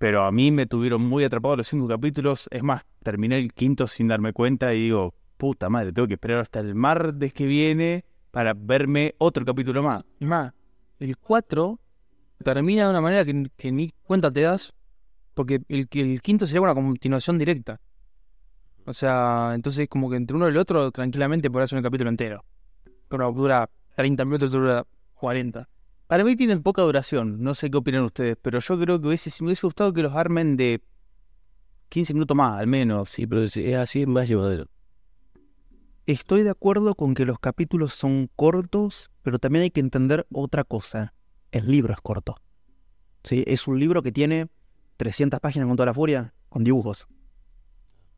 Pero 0.00 0.24
a 0.24 0.32
mí 0.32 0.50
me 0.50 0.64
tuvieron 0.64 1.02
muy 1.02 1.24
atrapado 1.24 1.56
los 1.56 1.68
cinco 1.68 1.86
capítulos. 1.86 2.48
Es 2.50 2.62
más, 2.62 2.86
terminé 3.02 3.36
el 3.36 3.52
quinto 3.52 3.86
sin 3.86 4.08
darme 4.08 4.32
cuenta 4.32 4.72
y 4.72 4.84
digo, 4.84 5.12
puta 5.36 5.68
madre, 5.68 5.92
tengo 5.92 6.08
que 6.08 6.14
esperar 6.14 6.38
hasta 6.38 6.58
el 6.60 6.74
martes 6.74 7.34
que 7.34 7.44
viene 7.44 8.06
para 8.30 8.54
verme 8.54 9.14
otro 9.18 9.44
capítulo 9.44 9.82
más. 9.82 10.02
Y 10.18 10.24
más, 10.24 10.54
el 11.00 11.18
4 11.18 11.78
termina 12.42 12.84
de 12.84 12.90
una 12.90 13.02
manera 13.02 13.26
que, 13.26 13.50
que 13.58 13.72
ni 13.72 13.92
cuenta 14.02 14.32
te 14.32 14.40
das, 14.40 14.72
porque 15.34 15.60
el, 15.68 15.86
el 15.92 16.22
quinto 16.22 16.46
sería 16.46 16.62
una 16.62 16.74
continuación 16.74 17.36
directa. 17.36 17.78
O 18.86 18.94
sea, 18.94 19.52
entonces 19.54 19.86
como 19.86 20.08
que 20.08 20.16
entre 20.16 20.34
uno 20.34 20.46
y 20.46 20.50
el 20.50 20.56
otro 20.56 20.90
tranquilamente 20.92 21.50
podrás 21.50 21.68
hacer 21.68 21.76
un 21.76 21.84
capítulo 21.84 22.08
entero. 22.08 22.42
Pero 23.06 23.30
dura 23.32 23.68
30 23.96 24.24
minutos, 24.24 24.52
dura 24.52 24.86
40. 25.16 25.68
Para 26.10 26.24
mí 26.24 26.34
tienen 26.34 26.60
poca 26.60 26.82
duración, 26.82 27.40
no 27.40 27.54
sé 27.54 27.70
qué 27.70 27.78
opinan 27.78 28.02
ustedes, 28.02 28.36
pero 28.42 28.58
yo 28.58 28.80
creo 28.80 29.00
que 29.00 29.06
hubiese, 29.06 29.30
me 29.42 29.46
hubiese 29.46 29.64
gustado 29.64 29.92
que 29.92 30.02
los 30.02 30.12
armen 30.12 30.56
de 30.56 30.82
15 31.88 32.14
minutos 32.14 32.36
más, 32.36 32.58
al 32.58 32.66
menos. 32.66 33.10
Sí, 33.10 33.28
pero 33.28 33.44
es, 33.44 33.56
es 33.56 33.76
así, 33.76 34.00
es 34.00 34.08
más 34.08 34.26
llevadero. 34.26 34.66
Estoy 36.06 36.42
de 36.42 36.50
acuerdo 36.50 36.96
con 36.96 37.14
que 37.14 37.24
los 37.24 37.38
capítulos 37.38 37.92
son 37.92 38.28
cortos, 38.34 39.12
pero 39.22 39.38
también 39.38 39.62
hay 39.62 39.70
que 39.70 39.78
entender 39.78 40.26
otra 40.32 40.64
cosa. 40.64 41.14
El 41.52 41.70
libro 41.70 41.94
es 41.94 42.00
corto. 42.00 42.34
¿Sí? 43.22 43.44
Es 43.46 43.68
un 43.68 43.78
libro 43.78 44.02
que 44.02 44.10
tiene 44.10 44.48
300 44.96 45.38
páginas 45.38 45.68
con 45.68 45.76
toda 45.76 45.86
la 45.86 45.94
furia, 45.94 46.34
con 46.48 46.64
dibujos. 46.64 47.06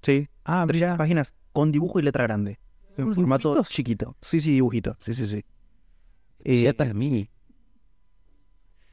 ¿Sí? 0.01 0.31
Ah, 0.47 0.65
300 0.67 0.97
páginas 0.97 1.35
con 1.53 1.71
dibujo 1.71 2.01
y 2.01 2.05
letra 2.05 2.23
grande. 2.23 2.59
En 2.97 3.05
¿Unos 3.05 3.17
formato 3.17 3.51
dibujitos? 3.51 3.69
chiquito. 3.69 4.17
Sí, 4.23 4.41
sí, 4.41 4.53
dibujito. 4.53 4.97
Sí, 4.99 5.15
sí, 5.15 5.27
sí. 5.27 5.45
Eh, 6.43 6.95
mí. 6.95 7.29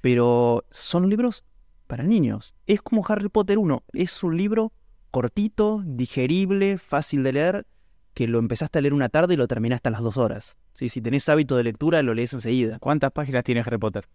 Pero 0.01 0.65
son 0.69 1.09
libros 1.09 1.43
para 1.87 2.03
niños. 2.03 2.55
Es 2.67 2.81
como 2.81 3.05
Harry 3.07 3.29
Potter 3.29 3.57
1. 3.57 3.83
Es 3.93 4.23
un 4.23 4.37
libro 4.37 4.71
cortito, 5.11 5.81
digerible, 5.85 6.77
fácil 6.77 7.23
de 7.23 7.33
leer, 7.33 7.67
que 8.13 8.27
lo 8.27 8.39
empezaste 8.39 8.79
a 8.79 8.81
leer 8.81 8.93
una 8.93 9.09
tarde 9.09 9.33
y 9.33 9.37
lo 9.37 9.47
terminaste 9.47 9.89
a 9.89 9.91
las 9.91 10.01
dos 10.01 10.17
horas. 10.17 10.57
Sí, 10.73 10.89
si 10.89 11.01
tenés 11.01 11.27
hábito 11.29 11.55
de 11.57 11.63
lectura, 11.63 12.01
lo 12.03 12.13
lees 12.13 12.33
enseguida. 12.33 12.79
¿Cuántas 12.79 13.11
páginas 13.11 13.43
tiene 13.43 13.61
Harry 13.61 13.77
Potter? 13.77 14.07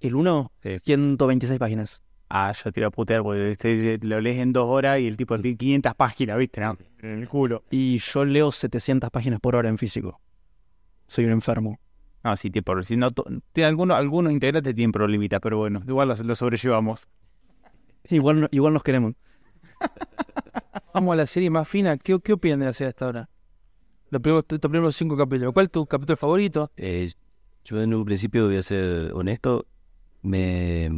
El 0.00 0.14
1, 0.14 0.52
Sí. 0.62 0.78
126 0.84 1.58
páginas. 1.58 2.02
Ah, 2.30 2.52
yo 2.52 2.70
te 2.70 2.80
iba 2.80 2.88
a 2.88 2.90
putear 2.90 3.22
porque 3.22 3.52
este, 3.52 3.98
lo 4.06 4.20
lees 4.20 4.38
en 4.38 4.52
dos 4.52 4.66
horas 4.68 5.00
y 5.00 5.06
el 5.08 5.16
tipo 5.16 5.38
tiene 5.40 5.56
500 5.56 5.94
páginas, 5.94 6.36
¿viste? 6.36 6.60
No, 6.60 6.76
en 7.00 7.20
el 7.22 7.28
culo. 7.28 7.64
Y 7.70 7.98
yo 7.98 8.24
leo 8.26 8.52
700 8.52 9.10
páginas 9.10 9.40
por 9.40 9.56
hora 9.56 9.68
en 9.70 9.78
físico. 9.78 10.20
Soy 11.06 11.24
un 11.24 11.32
enfermo. 11.32 11.80
No, 12.24 12.36
sí, 12.36 12.50
tipo, 12.50 12.82
si 12.82 12.96
no, 12.96 13.12
tiene 13.52 13.68
algunos, 13.68 13.96
algunos 13.96 14.32
integrantes 14.32 14.74
tienen 14.74 14.92
problemitas, 14.92 15.40
pero 15.40 15.58
bueno, 15.58 15.82
igual 15.86 16.08
lo, 16.08 16.16
lo 16.16 16.34
sobrellevamos. 16.34 17.08
Igual, 18.10 18.48
igual 18.50 18.72
nos 18.72 18.82
queremos. 18.82 19.14
Vamos 20.94 21.12
a 21.12 21.16
la 21.16 21.26
serie 21.26 21.50
más 21.50 21.68
fina. 21.68 21.96
¿Qué, 21.96 22.18
qué 22.20 22.32
opinan 22.32 22.60
de 22.60 22.66
la 22.66 22.72
serie 22.72 22.88
hasta 22.88 23.04
ahora? 23.04 23.28
Los 24.10 24.22
primeros, 24.22 24.44
primeros 24.44 24.96
cinco 24.96 25.16
capítulos. 25.16 25.52
¿Cuál 25.52 25.66
es 25.66 25.72
tu 25.72 25.86
capítulo 25.86 26.16
favorito? 26.16 26.72
Eh, 26.76 27.12
yo 27.64 27.80
en 27.82 27.94
un 27.94 28.04
principio, 28.04 28.46
voy 28.46 28.56
a 28.56 28.62
ser 28.62 29.12
honesto, 29.12 29.66
me, 30.22 30.90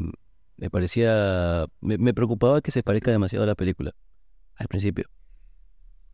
me 0.57 0.71
parecía, 0.71 1.67
me, 1.81 1.99
me 1.99 2.15
preocupaba 2.15 2.61
que 2.61 2.71
se 2.71 2.83
parezca 2.83 3.11
demasiado 3.11 3.43
a 3.43 3.47
la 3.47 3.55
película, 3.57 3.93
al 4.55 4.69
principio, 4.69 5.07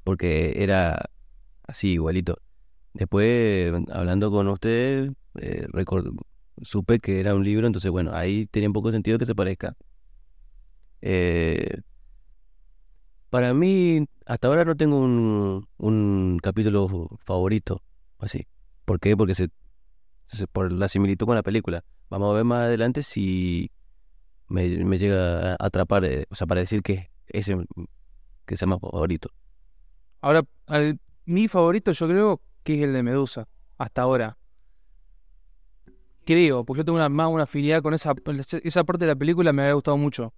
porque 0.04 0.54
era 0.62 1.10
así, 1.66 1.92
igualito. 1.92 2.38
Después, 2.96 3.72
hablando 3.92 4.30
con 4.30 4.48
ustedes, 4.48 5.12
eh, 5.38 5.66
record- 5.72 6.14
supe 6.62 6.98
que 6.98 7.20
era 7.20 7.34
un 7.34 7.44
libro, 7.44 7.66
entonces 7.66 7.90
bueno, 7.90 8.12
ahí 8.14 8.46
tenía 8.46 8.68
un 8.70 8.72
poco 8.72 8.90
sentido 8.90 9.18
que 9.18 9.26
se 9.26 9.34
parezca. 9.34 9.76
Eh, 11.02 11.80
para 13.28 13.52
mí, 13.52 14.06
hasta 14.24 14.48
ahora 14.48 14.64
no 14.64 14.76
tengo 14.76 14.98
un, 14.98 15.68
un 15.76 16.38
capítulo 16.42 17.10
favorito, 17.24 17.82
así. 18.18 18.46
¿Por 18.86 18.98
qué? 18.98 19.14
Porque 19.16 19.34
se, 19.34 19.48
por 20.52 20.72
la 20.72 20.88
similitud 20.88 21.26
con 21.26 21.34
la 21.36 21.42
película. 21.42 21.84
Vamos 22.08 22.30
a 22.32 22.36
ver 22.36 22.44
más 22.44 22.62
adelante 22.62 23.02
si 23.02 23.70
me, 24.48 24.68
me 24.84 24.98
llega 24.98 25.52
a 25.52 25.56
atrapar, 25.60 26.04
eh, 26.06 26.26
o 26.30 26.34
sea, 26.34 26.46
para 26.46 26.60
decir 26.62 26.82
que 26.82 27.10
ese 27.26 27.56
que 28.46 28.56
sea 28.56 28.68
más 28.68 28.80
favorito. 28.80 29.30
Ahora, 30.20 30.42
mi 31.26 31.48
favorito 31.48 31.92
yo 31.92 32.08
creo 32.08 32.40
que 32.66 32.75
es 32.75 32.82
el 32.82 32.92
de 32.92 33.02
Medusa. 33.04 33.46
Hasta 33.78 34.02
ahora. 34.02 34.37
Creo, 36.25 36.64
porque 36.64 36.80
yo 36.80 36.85
tengo 36.85 36.96
una, 36.96 37.08
más 37.08 37.28
una 37.28 37.44
afinidad 37.44 37.80
con 37.80 37.94
esa, 37.94 38.12
esa 38.64 38.82
parte 38.82 39.04
de 39.04 39.12
la 39.12 39.16
película, 39.16 39.52
me 39.52 39.62
había 39.62 39.75
gustado 39.75 39.96
mucho. 39.96 40.35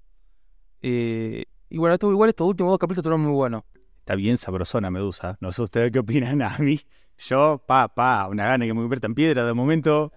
Eh, 0.82 1.46
y 1.70 1.78
bueno, 1.78 1.94
esto, 1.94 2.10
igual 2.10 2.28
estos 2.28 2.46
últimos 2.46 2.70
dos 2.70 2.78
capítulos 2.78 2.98
estuvieron 2.98 3.22
muy 3.22 3.32
buenos. 3.32 3.62
Está 4.00 4.14
bien 4.14 4.36
sabrosona 4.36 4.90
Medusa. 4.90 5.38
No 5.40 5.52
sé 5.52 5.62
ustedes 5.62 5.90
qué 5.90 6.00
opinan 6.00 6.42
a 6.42 6.58
mí. 6.58 6.78
Yo, 7.16 7.64
pa, 7.66 7.88
pa, 7.88 8.28
una 8.28 8.46
gana 8.46 8.66
que 8.66 8.74
me 8.74 8.82
convierta 8.82 9.06
en 9.06 9.14
piedra 9.14 9.46
de 9.46 9.54
momento. 9.54 10.12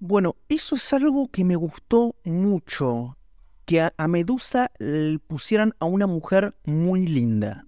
Bueno, 0.00 0.36
eso 0.50 0.74
es 0.76 0.92
algo 0.92 1.30
que 1.30 1.44
me 1.46 1.56
gustó 1.56 2.14
mucho. 2.24 3.16
Que 3.64 3.80
a, 3.80 3.94
a 3.96 4.06
Medusa 4.06 4.70
le 4.78 5.18
pusieran 5.18 5.72
a 5.78 5.86
una 5.86 6.06
mujer 6.06 6.54
muy 6.64 7.06
linda. 7.06 7.64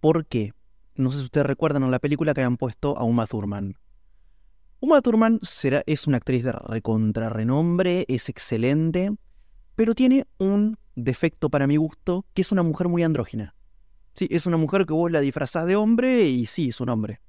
¿Por 0.00 0.26
qué? 0.26 0.52
No 0.96 1.10
sé 1.10 1.18
si 1.18 1.24
ustedes 1.24 1.46
recuerdan 1.46 1.82
en 1.82 1.90
la 1.90 1.98
película 1.98 2.32
que 2.32 2.40
habían 2.40 2.56
puesto 2.56 2.96
a 2.96 3.04
Uma 3.04 3.26
Thurman. 3.26 3.76
Uma 4.80 5.02
Thurman 5.02 5.40
será, 5.42 5.82
es 5.86 6.06
una 6.06 6.16
actriz 6.16 6.42
de 6.44 6.52
recontra 6.52 7.28
renombre, 7.28 8.06
es 8.08 8.28
excelente, 8.28 9.10
pero 9.74 9.94
tiene 9.94 10.26
un 10.38 10.78
defecto 10.94 11.50
para 11.50 11.66
mi 11.66 11.76
gusto, 11.76 12.24
que 12.32 12.42
es 12.42 12.50
una 12.50 12.62
mujer 12.62 12.88
muy 12.88 13.02
andrógina. 13.02 13.54
Sí, 14.14 14.26
es 14.30 14.46
una 14.46 14.56
mujer 14.56 14.86
que 14.86 14.94
vos 14.94 15.10
la 15.10 15.20
disfrazás 15.20 15.66
de 15.66 15.76
hombre 15.76 16.22
y 16.22 16.46
sí, 16.46 16.70
es 16.70 16.80
un 16.80 16.88
hombre. 16.88 17.20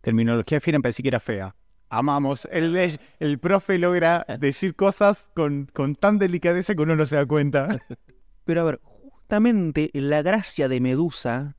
Terminología 0.00 0.60
fina, 0.60 0.80
pensé 0.80 1.02
que 1.02 1.08
era 1.08 1.20
fea. 1.20 1.54
Amamos. 1.90 2.48
El, 2.50 2.98
el 3.18 3.38
profe 3.38 3.76
logra 3.76 4.24
decir 4.38 4.74
cosas 4.74 5.28
con, 5.34 5.68
con 5.74 5.96
tan 5.96 6.18
delicadeza 6.18 6.74
que 6.74 6.82
uno 6.82 6.96
no 6.96 7.04
se 7.04 7.16
da 7.16 7.26
cuenta. 7.26 7.80
Pero 8.44 8.62
a 8.62 8.64
ver, 8.64 8.80
justamente 8.82 9.90
la 9.92 10.22
gracia 10.22 10.68
de 10.68 10.80
Medusa 10.80 11.56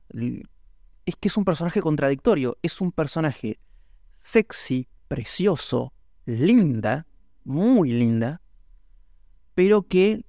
es 1.06 1.16
que 1.16 1.28
es 1.28 1.36
un 1.36 1.44
personaje 1.44 1.80
contradictorio. 1.80 2.58
Es 2.62 2.80
un 2.80 2.92
personaje 2.92 3.58
sexy, 4.18 4.88
precioso, 5.08 5.92
linda, 6.24 7.06
muy 7.44 7.92
linda, 7.92 8.40
pero 9.54 9.82
que 9.82 10.24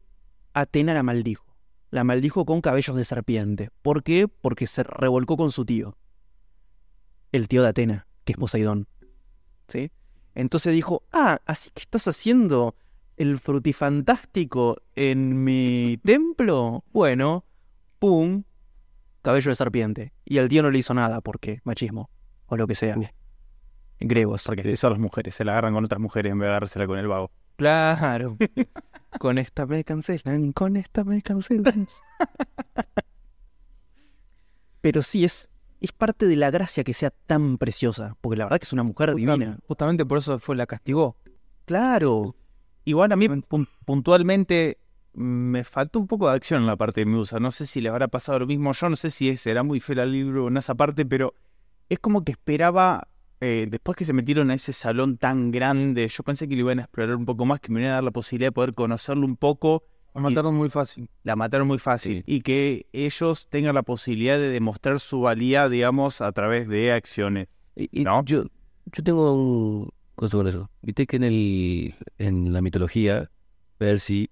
Atena 0.54 0.94
la 0.94 1.04
maldijo. 1.04 1.56
La 1.90 2.04
maldijo 2.04 2.46
con 2.46 2.62
cabellos 2.62 2.96
de 2.96 3.06
serpiente. 3.06 3.70
¿Por 3.82 4.04
qué? 4.04 4.28
Porque 4.28 4.68
se 4.68 4.84
revolcó 4.84 5.38
con 5.38 5.52
su 5.52 5.66
tío. 5.66 5.98
El 7.32 7.48
tío 7.48 7.62
de 7.62 7.70
Atena, 7.70 8.08
que 8.24 8.34
es 8.34 8.38
Poseidón. 8.38 8.88
¿Sí? 9.68 9.92
Entonces 10.36 10.74
dijo, 10.74 11.04
ah, 11.12 11.40
así 11.46 11.70
que 11.72 11.82
estás 11.82 12.08
haciendo 12.08 12.76
el 13.18 13.40
frutifantástico 13.40 14.82
en 14.96 15.44
mi 15.44 16.00
templo. 16.04 16.84
Bueno, 16.92 17.46
pum, 18.00 18.44
cabello 19.24 19.50
de 19.50 19.56
serpiente. 19.56 20.14
Y 20.26 20.38
el 20.38 20.48
tío 20.50 20.62
no 20.62 20.70
le 20.70 20.78
hizo 20.78 20.94
nada 20.94 21.22
porque 21.22 21.62
machismo, 21.64 22.12
o 22.46 22.56
lo 22.58 22.68
que 22.68 22.76
sea. 22.76 22.96
Gregos. 24.00 24.44
Porque 24.46 24.72
eso 24.72 24.90
las 24.90 25.00
mujeres, 25.00 25.34
se 25.34 25.44
la 25.46 25.54
agarran 25.54 25.74
con 25.74 25.86
otras 25.86 26.00
mujeres 26.00 26.32
en 26.32 26.38
vez 26.40 26.46
de 26.48 26.50
agarrársela 26.52 26.86
con 26.86 27.00
el 27.00 27.08
vago. 27.08 27.32
Claro. 27.56 28.38
con 29.20 29.38
esta 29.38 29.66
me 29.66 29.84
cancelan, 29.84 30.52
con 30.52 30.76
esta 30.76 31.04
me 31.04 31.22
cancelan. 31.22 31.88
Pero 34.82 35.02
sí, 35.02 35.24
es, 35.24 35.50
es 35.80 35.92
parte 35.92 36.28
de 36.28 36.36
la 36.36 36.52
gracia 36.52 36.84
que 36.84 36.94
sea 36.94 37.12
tan 37.12 37.58
preciosa. 37.58 38.18
Porque 38.22 38.38
la 38.38 38.46
verdad 38.46 38.60
que 38.60 38.66
es 38.66 38.74
una 38.74 38.84
mujer 38.84 39.16
divina. 39.16 39.58
Justamente 39.68 40.06
por 40.06 40.18
eso 40.18 40.38
fue 40.40 40.56
la 40.56 40.66
castigó. 40.66 41.16
Claro. 41.66 42.36
Igual 42.86 43.12
a 43.14 43.16
mí 43.16 43.28
pun- 43.30 43.70
puntualmente 43.86 44.78
me 45.14 45.64
faltó 45.64 46.00
un 46.00 46.08
poco 46.08 46.30
de 46.30 46.36
acción 46.36 46.62
en 46.62 46.68
la 46.68 46.76
parte 46.76 47.02
de 47.02 47.06
Medusa. 47.06 47.40
No 47.40 47.52
sé 47.52 47.66
si 47.66 47.82
le 47.82 47.90
habrá 47.90 48.08
pasado 48.08 48.40
lo 48.40 48.48
mismo. 48.48 48.74
Yo 48.74 48.90
no 48.90 48.96
sé 48.96 49.12
si 49.12 49.36
será 49.38 49.64
muy 49.64 49.80
fiel 49.80 50.00
al 50.00 50.12
libro 50.12 50.48
en 50.48 50.58
esa 50.58 50.76
parte, 50.76 51.06
pero 51.06 51.34
es 51.90 52.00
como 52.00 52.24
que 52.24 52.32
esperaba, 52.32 53.08
eh, 53.40 53.68
después 53.70 53.96
que 53.96 54.06
se 54.06 54.14
metieron 54.14 54.50
a 54.52 54.56
ese 54.56 54.74
salón 54.74 55.18
tan 55.18 55.52
grande, 55.52 56.08
yo 56.08 56.24
pensé 56.24 56.48
que 56.48 56.56
le 56.56 56.62
iban 56.62 56.80
a 56.80 56.84
explorar 56.84 57.16
un 57.16 57.26
poco 57.26 57.46
más, 57.46 57.60
que 57.60 57.72
me 57.72 57.82
iban 57.82 57.92
a 57.92 57.96
dar 57.96 58.04
la 58.04 58.12
posibilidad 58.12 58.48
de 58.48 58.54
poder 58.54 58.74
conocerlo 58.74 59.26
un 59.26 59.38
poco. 59.38 59.84
La 60.16 60.22
mataron 60.22 60.56
muy 60.56 60.70
fácil. 60.70 61.10
La 61.24 61.36
mataron 61.36 61.68
muy 61.68 61.80
fácil. 61.80 62.24
Y 62.28 62.42
que 62.42 62.88
ellos 62.94 63.48
tengan 63.50 63.76
la 63.76 63.84
posibilidad 63.84 64.38
de 64.38 64.50
demostrar 64.50 65.00
su 65.00 65.22
valía, 65.22 65.70
digamos, 65.70 66.22
a 66.22 66.32
través 66.32 66.68
de 66.68 66.92
acciones. 66.92 67.48
Y 67.76 68.04
¿No? 68.04 68.24
yo, 68.24 68.44
yo 68.86 69.04
tengo 69.04 69.34
un 69.34 69.90
cosa 70.16 70.38
con 70.38 70.48
eso. 70.48 70.70
Viste 70.82 71.08
que 71.08 71.16
en 71.18 71.24
el 71.24 71.96
en 72.18 72.54
la 72.54 72.62
mitología, 72.62 73.30
Percy 73.78 74.30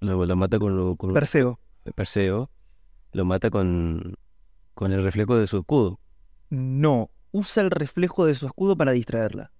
lo, 0.00 0.24
lo 0.26 0.36
mata 0.36 0.58
con, 0.58 0.96
con 0.96 1.12
Perseo. 1.12 1.58
Perseo, 1.94 2.50
lo 3.12 3.24
mata 3.24 3.50
con, 3.50 4.14
con 4.74 4.92
el 4.92 5.02
reflejo 5.02 5.36
de 5.36 5.46
su 5.46 5.58
escudo. 5.58 5.98
No. 6.50 7.10
Usa 7.30 7.62
el 7.62 7.70
reflejo 7.70 8.24
de 8.24 8.34
su 8.34 8.46
escudo 8.46 8.76
para 8.76 8.92
distraerla. 8.92 9.52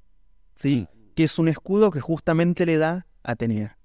¿Sí? 0.57 0.87
Que 1.15 1.25
es 1.25 1.39
un 1.39 1.49
escudo 1.49 1.91
que 1.91 2.01
justamente 2.01 2.65
le 2.67 2.79
da 2.79 3.07
a 3.23 3.33
Atenea. 3.33 3.77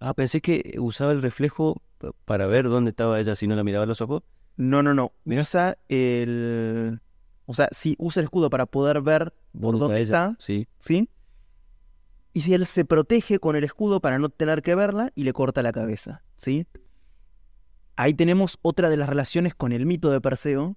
Ah, 0.00 0.14
pensé 0.14 0.40
que 0.40 0.74
usaba 0.78 1.12
el 1.12 1.22
reflejo 1.22 1.80
para 2.24 2.46
ver 2.46 2.68
dónde 2.68 2.90
estaba 2.90 3.18
ella 3.20 3.36
si 3.36 3.46
no 3.46 3.54
la 3.56 3.64
miraba 3.64 3.84
a 3.84 3.86
los 3.86 4.00
ojos. 4.00 4.22
No, 4.56 4.82
no, 4.82 4.92
no. 4.92 5.12
Usa 5.24 5.78
el. 5.88 7.00
O 7.46 7.54
sea, 7.54 7.68
sí, 7.72 7.96
usa 7.98 8.20
el 8.20 8.24
escudo 8.24 8.50
para 8.50 8.66
poder 8.66 9.00
ver 9.00 9.32
por 9.58 9.78
¿Dónde 9.78 10.00
ella? 10.00 10.02
está, 10.32 10.36
Sí. 10.38 10.68
¿sí? 10.80 11.08
Y 12.32 12.42
si 12.42 12.54
él 12.54 12.64
se 12.66 12.84
protege 12.84 13.38
con 13.38 13.56
el 13.56 13.64
escudo 13.64 14.00
para 14.00 14.18
no 14.18 14.30
tener 14.30 14.62
que 14.62 14.74
verla 14.74 15.12
y 15.14 15.24
le 15.24 15.32
corta 15.32 15.62
la 15.62 15.72
cabeza, 15.72 16.22
¿sí? 16.36 16.66
Ahí 17.96 18.14
tenemos 18.14 18.58
otra 18.62 18.88
de 18.88 18.96
las 18.96 19.08
relaciones 19.08 19.54
con 19.54 19.72
el 19.72 19.84
mito 19.84 20.10
de 20.10 20.20
Perseo, 20.20 20.76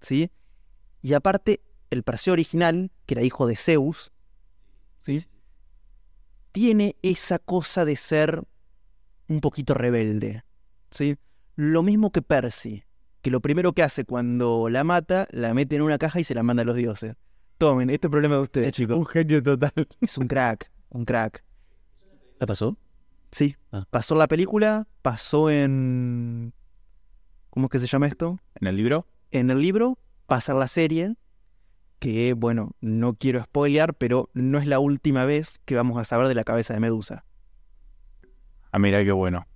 ¿sí? 0.00 0.30
Y 1.02 1.14
aparte, 1.14 1.60
el 1.90 2.04
Perseo 2.04 2.34
original, 2.34 2.92
que 3.06 3.14
era 3.14 3.22
hijo 3.22 3.46
de 3.48 3.56
Zeus, 3.56 4.12
¿sí? 5.04 5.24
Tiene 6.52 6.96
esa 7.02 7.38
cosa 7.40 7.84
de 7.84 7.96
ser 7.96 8.44
un 9.28 9.40
poquito 9.40 9.74
rebelde, 9.74 10.44
¿sí? 10.90 11.16
Lo 11.56 11.82
mismo 11.82 12.12
que 12.12 12.22
Percy, 12.22 12.84
que 13.22 13.30
lo 13.30 13.40
primero 13.40 13.72
que 13.72 13.82
hace 13.82 14.04
cuando 14.04 14.68
la 14.68 14.84
mata, 14.84 15.26
la 15.30 15.52
mete 15.52 15.76
en 15.76 15.82
una 15.82 15.98
caja 15.98 16.20
y 16.20 16.24
se 16.24 16.34
la 16.34 16.44
manda 16.44 16.62
a 16.62 16.66
los 16.66 16.76
dioses. 16.76 17.16
Tomen, 17.58 17.90
este 17.90 18.06
es 18.06 18.10
problema 18.10 18.36
de 18.36 18.42
ustedes, 18.42 18.72
chicos. 18.72 18.96
Un 18.96 19.06
genio 19.06 19.42
total. 19.42 19.72
Es 20.00 20.18
un 20.18 20.26
crack, 20.26 20.70
un 20.92 21.04
crack. 21.04 21.44
¿La 22.38 22.46
pasó? 22.46 22.76
Sí, 23.30 23.56
Ah. 23.72 23.86
pasó 23.90 24.14
la 24.14 24.28
película, 24.28 24.86
pasó 25.00 25.48
en... 25.50 26.52
¿Cómo 27.50 27.66
es 27.66 27.70
que 27.70 27.78
se 27.78 27.86
llama 27.86 28.06
esto? 28.06 28.38
¿En 28.60 28.66
el 28.66 28.76
libro? 28.76 29.06
En 29.30 29.50
el 29.50 29.60
libro, 29.60 29.98
pasa 30.26 30.52
la 30.54 30.68
serie, 30.68 31.16
que 31.98 32.34
bueno, 32.34 32.72
no 32.80 33.14
quiero 33.14 33.42
spoilear, 33.42 33.94
pero 33.94 34.28
no 34.34 34.58
es 34.58 34.66
la 34.66 34.78
última 34.78 35.24
vez 35.24 35.60
que 35.64 35.74
vamos 35.74 35.98
a 35.98 36.04
saber 36.04 36.28
de 36.28 36.34
la 36.34 36.44
cabeza 36.44 36.74
de 36.74 36.80
Medusa. 36.80 37.24
Ah, 38.70 38.78
mira 38.78 39.02
qué 39.04 39.12
bueno. 39.12 39.46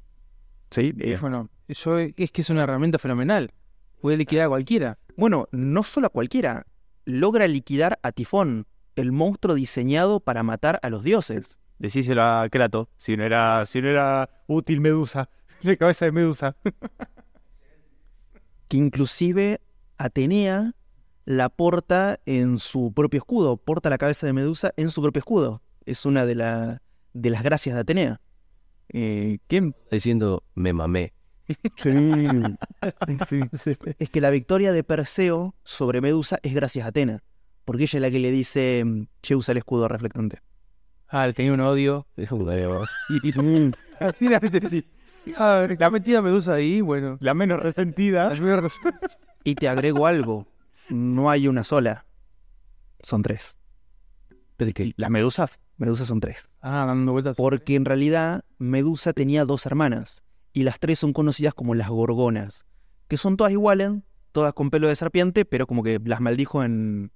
Sí, 0.70 0.92
Y 0.96 1.14
bueno, 1.16 1.49
eso 1.68 1.99
es 1.99 2.14
que 2.14 2.40
es 2.42 2.51
una 2.51 2.62
herramienta 2.64 2.99
fenomenal. 2.99 3.53
Puede 4.01 4.16
liquidar 4.18 4.46
a 4.46 4.49
cualquiera. 4.49 4.99
Bueno, 5.16 5.49
no 5.53 5.83
solo 5.83 6.07
a 6.09 6.11
cualquiera, 6.11 6.66
logra 7.05 7.46
liquidar 7.49 7.99
a 8.03 8.12
Tifón, 8.12 8.66
el 8.97 9.13
monstruo 9.13 9.55
diseñado 9.55 10.21
para 10.21 10.43
matar 10.43 10.79
a 10.83 10.91
los 10.91 11.05
dioses. 11.05 11.59
Decíselo 11.79 12.23
a 12.23 12.49
Kratos, 12.49 12.89
si 12.97 13.17
no 13.17 13.25
era, 13.25 13.67
si 13.67 13.83
no 13.83 13.89
era 13.89 14.31
útil 14.47 14.81
Medusa, 14.81 15.29
la 15.63 15.77
cabeza 15.77 16.07
de 16.07 16.13
Medusa. 16.13 16.57
que 18.69 18.77
inclusive 18.77 19.61
Atenea 19.99 20.73
la 21.25 21.49
porta 21.49 22.21
en 22.27 22.59
su 22.59 22.93
propio 22.93 23.19
escudo, 23.19 23.57
porta 23.57 23.91
la 23.91 23.99
cabeza 23.99 24.27
de 24.27 24.33
Medusa 24.33 24.73
en 24.77 24.91
su 24.91 25.03
propio 25.03 25.21
escudo. 25.21 25.63
Es 25.85 26.05
una 26.07 26.25
de, 26.27 26.35
la- 26.35 26.83
de 27.15 27.31
las 27.31 27.43
gracias 27.43 27.75
de 27.75 27.81
Atenea. 27.81 28.21
Eh, 28.93 29.39
¿quién? 29.49 29.75
Diciendo, 29.91 30.45
me 30.55 30.73
mamé. 30.73 31.13
Es 33.99 34.11
que 34.11 34.21
la 34.21 34.31
victoria 34.31 34.73
de 34.73 34.85
Perseo 34.85 35.55
sobre 35.65 36.01
Medusa 36.01 36.39
es 36.43 36.55
gracias 36.55 36.85
a 36.85 36.89
Atena, 36.89 37.23
porque 37.66 37.83
ella 37.83 37.98
es 37.98 38.02
la 38.02 38.11
que 38.11 38.20
le 38.20 38.31
dice, 38.31 38.85
che, 39.20 39.35
usa 39.35 39.52
el 39.52 39.59
escudo 39.59 39.88
reflectante. 39.88 40.40
Ah, 41.09 41.26
le 41.26 41.33
tenía 41.35 41.52
un 41.52 41.61
odio. 41.61 42.07
Sí. 44.70 45.33
Ah, 45.37 45.66
la 45.79 45.90
metida 45.90 46.22
medusa 46.22 46.55
ahí, 46.55 46.81
bueno. 46.81 47.18
La 47.20 47.35
menos 47.35 47.61
resentida. 47.61 48.33
y 49.42 49.55
te 49.57 49.68
agrego 49.68 50.07
algo, 50.07 50.46
no 50.88 51.29
hay 51.29 51.48
una 51.48 51.64
sola, 51.64 52.07
son 53.00 53.22
tres. 53.22 53.59
¿Las 54.96 55.11
medusas? 55.11 55.59
Medusa 55.76 56.05
son 56.05 56.20
tres. 56.20 56.48
Ah, 56.61 56.85
dando 56.87 57.12
vueltas. 57.12 57.37
Porque 57.37 57.74
en 57.74 57.85
realidad 57.85 58.44
Medusa 58.59 59.12
tenía 59.12 59.44
dos 59.44 59.66
hermanas 59.66 60.24
y 60.52 60.62
las 60.62 60.79
tres 60.79 61.00
son 61.00 61.12
conocidas 61.12 61.52
como 61.52 61.74
las 61.74 61.88
gorgonas, 61.88 62.64
que 63.09 63.16
son 63.16 63.37
todas 63.37 63.52
iguales, 63.52 63.92
todas 64.31 64.55
con 64.55 64.70
pelo 64.70 64.87
de 64.87 64.94
serpiente, 64.94 65.44
pero 65.44 65.66
como 65.66 65.83
que 65.83 66.00
las 66.05 66.20
maldijo 66.20 66.62
en, 66.62 67.11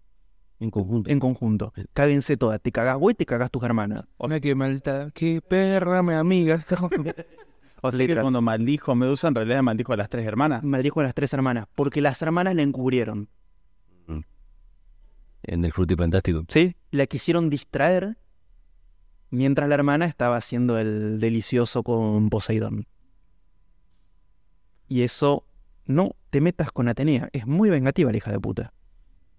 En 0.61 0.71
conjunto. 0.71 1.11
en 1.11 1.19
conjunto. 1.19 1.73
Cáguense 1.95 2.37
todas, 2.37 2.61
te 2.61 2.71
cagás 2.71 2.99
vos 2.99 3.13
y 3.13 3.15
te 3.15 3.27
cagás 3.27 3.51
tus 3.51 3.63
hermanas. 3.63 4.05
Mira 4.23 4.41
qué 4.41 4.55
maldita. 4.55 5.11
Qué 5.15 5.41
perra, 5.41 6.03
mi 6.03 6.15
amiga. 6.15 6.65
O 7.83 7.91
sea 7.91 8.21
cuando 8.21 8.43
maldijo 8.43 8.93
a 8.93 8.95
Medusa, 8.95 9.29
en 9.29 9.35
realidad 9.35 9.63
maldijo 9.63 9.95
a 9.95 9.97
las 9.97 10.11
tres 10.11 10.27
hermanas. 10.27 10.63
Maldijo 10.63 11.01
a 11.01 11.05
las 11.05 11.15
tres 11.15 11.33
hermanas, 11.33 11.67
porque 11.75 12.03
las 12.03 12.21
hermanas 12.21 12.55
la 12.55 12.63
encubrieron, 12.63 13.29
En 15.43 15.65
el 15.65 15.73
frutifantástico. 15.73 16.45
¿sí? 16.49 16.77
La 16.91 17.07
quisieron 17.07 17.49
distraer 17.49 18.19
mientras 19.31 19.69
la 19.69 19.77
hermana 19.77 20.05
estaba 20.05 20.37
haciendo 20.37 20.79
el 20.79 21.21
delicioso 21.21 21.83
con 21.83 22.29
Poseidón. 22.29 22.87
Y 24.89 25.03
eso, 25.03 25.47
no 25.87 26.17
te 26.29 26.43
metas 26.43 26.73
con 26.73 26.89
Atenea, 26.89 27.31
es 27.33 27.47
muy 27.47 27.71
vengativa 27.71 28.11
la 28.11 28.19
hija 28.19 28.31
de 28.31 28.41
puta. 28.41 28.75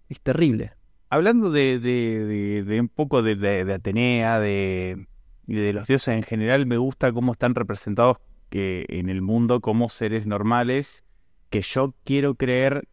Es 0.10 0.20
terrible. 0.20 0.74
Hablando 1.13 1.52
de, 1.52 1.78
de- 1.80 2.26
de- 2.26 2.63
de 2.63 2.80
un 2.80 2.88
poco 2.88 3.21
de, 3.21 3.36
Atenea, 3.74 4.39
de, 4.39 5.08
los 5.45 5.86
dioses 5.86 6.15
en 6.15 6.24
general, 6.24 6.65
me 6.65 6.78
gusta 6.78 7.12
cómo 7.12 7.34
están 7.34 7.54
representados 7.54 8.19
que 8.50 8.86
en 8.88 9.10
el 9.10 9.21
mundo 9.21 9.60
como 9.60 9.89
seres 9.89 10.26
normales, 10.26 11.04
que 11.50 11.62
yo 11.63 11.93
quiero 12.06 12.36
creer, 12.36 12.88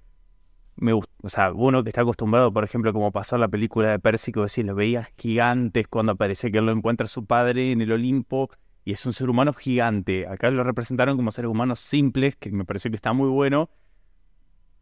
me 0.74 0.92
gust- 0.94 1.06
o 1.22 1.28
sea, 1.28 1.52
uno 1.52 1.84
que 1.84 1.90
está 1.90 2.00
acostumbrado, 2.00 2.52
por 2.52 2.64
ejemplo, 2.64 2.92
como 2.92 3.12
pasó 3.12 3.36
en 3.36 3.42
la 3.42 3.48
película 3.48 3.90
de 3.90 4.00
vos 4.40 4.52
decís, 4.52 4.64
lo 4.66 4.74
veías 4.74 5.10
gigantes 5.16 5.86
cuando 5.86 6.10
aparece 6.10 6.50
que 6.50 6.60
lo 6.60 6.72
encuentra 6.72 7.06
su 7.06 7.24
padre 7.24 7.70
en 7.70 7.82
el 7.82 7.92
Olimpo, 7.92 8.50
y 8.84 8.94
es 8.94 9.06
un 9.06 9.12
ser 9.12 9.30
humano 9.30 9.52
gigante. 9.52 10.26
Acá 10.26 10.50
lo 10.50 10.64
representaron 10.64 11.16
como 11.16 11.30
seres 11.30 11.50
humanos 11.52 11.78
simples, 11.78 12.34
que 12.34 12.50
me 12.50 12.64
pareció 12.64 12.90
que 12.90 12.96
está 12.96 13.12
muy 13.12 13.28
bueno, 13.28 13.70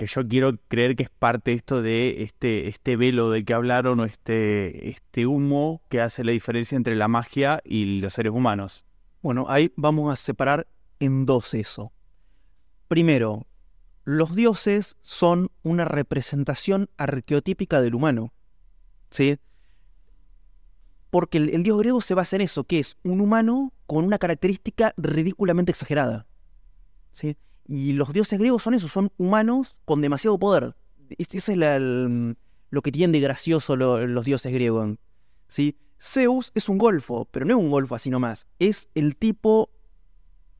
yo 0.07 0.27
quiero 0.27 0.59
creer 0.69 0.97
que 0.97 1.05
es 1.05 1.11
parte 1.11 1.53
esto 1.53 1.83
de 1.83 2.23
este, 2.23 2.69
este 2.69 2.97
velo 2.97 3.31
del 3.31 3.45
que 3.45 3.55
hablaron 3.55 4.01
o 4.01 4.05
este, 4.05 4.89
este 4.89 5.27
humo 5.27 5.83
que 5.89 6.01
hace 6.01 6.25
la 6.25 6.33
diferencia 6.33 6.77
entre 6.77 6.97
la 6.97 7.09
magia 7.09 7.61
y 7.65 8.01
los 8.01 8.15
seres 8.15 8.33
humanos. 8.33 8.85
Bueno, 9.23 9.47
ahí 9.49 9.73
vamos 9.77 10.13
a 10.13 10.17
separar 10.17 10.67
en 11.01 11.27
dos 11.27 11.55
eso. 11.55 11.93
Primero, 12.89 13.47
los 14.05 14.35
dioses 14.35 14.97
son 15.03 15.51
una 15.63 15.85
representación 15.85 16.89
arqueotípica 16.97 17.83
del 17.83 17.95
humano. 17.95 18.33
¿Sí? 19.11 19.39
Porque 21.11 21.39
el, 21.39 21.51
el 21.51 21.63
dios 21.63 21.79
griego 21.79 22.01
se 22.01 22.15
basa 22.15 22.37
en 22.37 22.43
eso, 22.43 22.65
que 22.65 22.79
es 22.79 22.97
un 23.03 23.21
humano 23.21 23.73
con 23.87 24.05
una 24.05 24.19
característica 24.19 24.95
ridículamente 24.97 25.73
exagerada. 25.73 26.27
¿Sí? 27.13 27.37
Y 27.69 27.93
los 27.95 28.13
dioses 28.13 28.39
griegos 28.39 28.63
son 28.63 28.75
eso, 28.75 28.89
son 28.89 29.11
humanos 29.17 29.79
con 29.85 30.01
demasiado 30.01 30.39
poder. 30.39 30.75
Es- 31.19 31.29
Eso 31.35 31.53
es 31.53 31.59
el- 31.59 32.37
lo 32.71 32.83
que 32.83 32.93
tienen 32.93 33.13
de 33.13 33.21
gracioso 33.21 33.77
lo- 33.77 34.07
los 34.07 34.25
dioses 34.25 34.53
griegos. 34.53 34.97
¿sí? 35.49 35.77
Zeus 36.01 36.53
es 36.55 36.69
un 36.69 36.79
golfo, 36.79 37.27
pero 37.31 37.47
no 37.47 37.57
es 37.57 37.65
un 37.65 37.71
golfo 37.71 37.95
así 37.95 38.11
nomás. 38.11 38.47
Es 38.59 38.89
el 38.95 39.17
tipo 39.17 39.71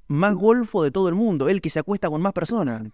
más 0.09 0.35
golfo 0.35 0.83
de 0.83 0.91
todo 0.91 1.09
el 1.09 1.15
mundo, 1.15 1.49
el 1.49 1.61
que 1.61 1.71
se 1.71 1.79
acuesta 1.81 2.09
con 2.09 2.23
más 2.23 2.33
personas. 2.33 2.91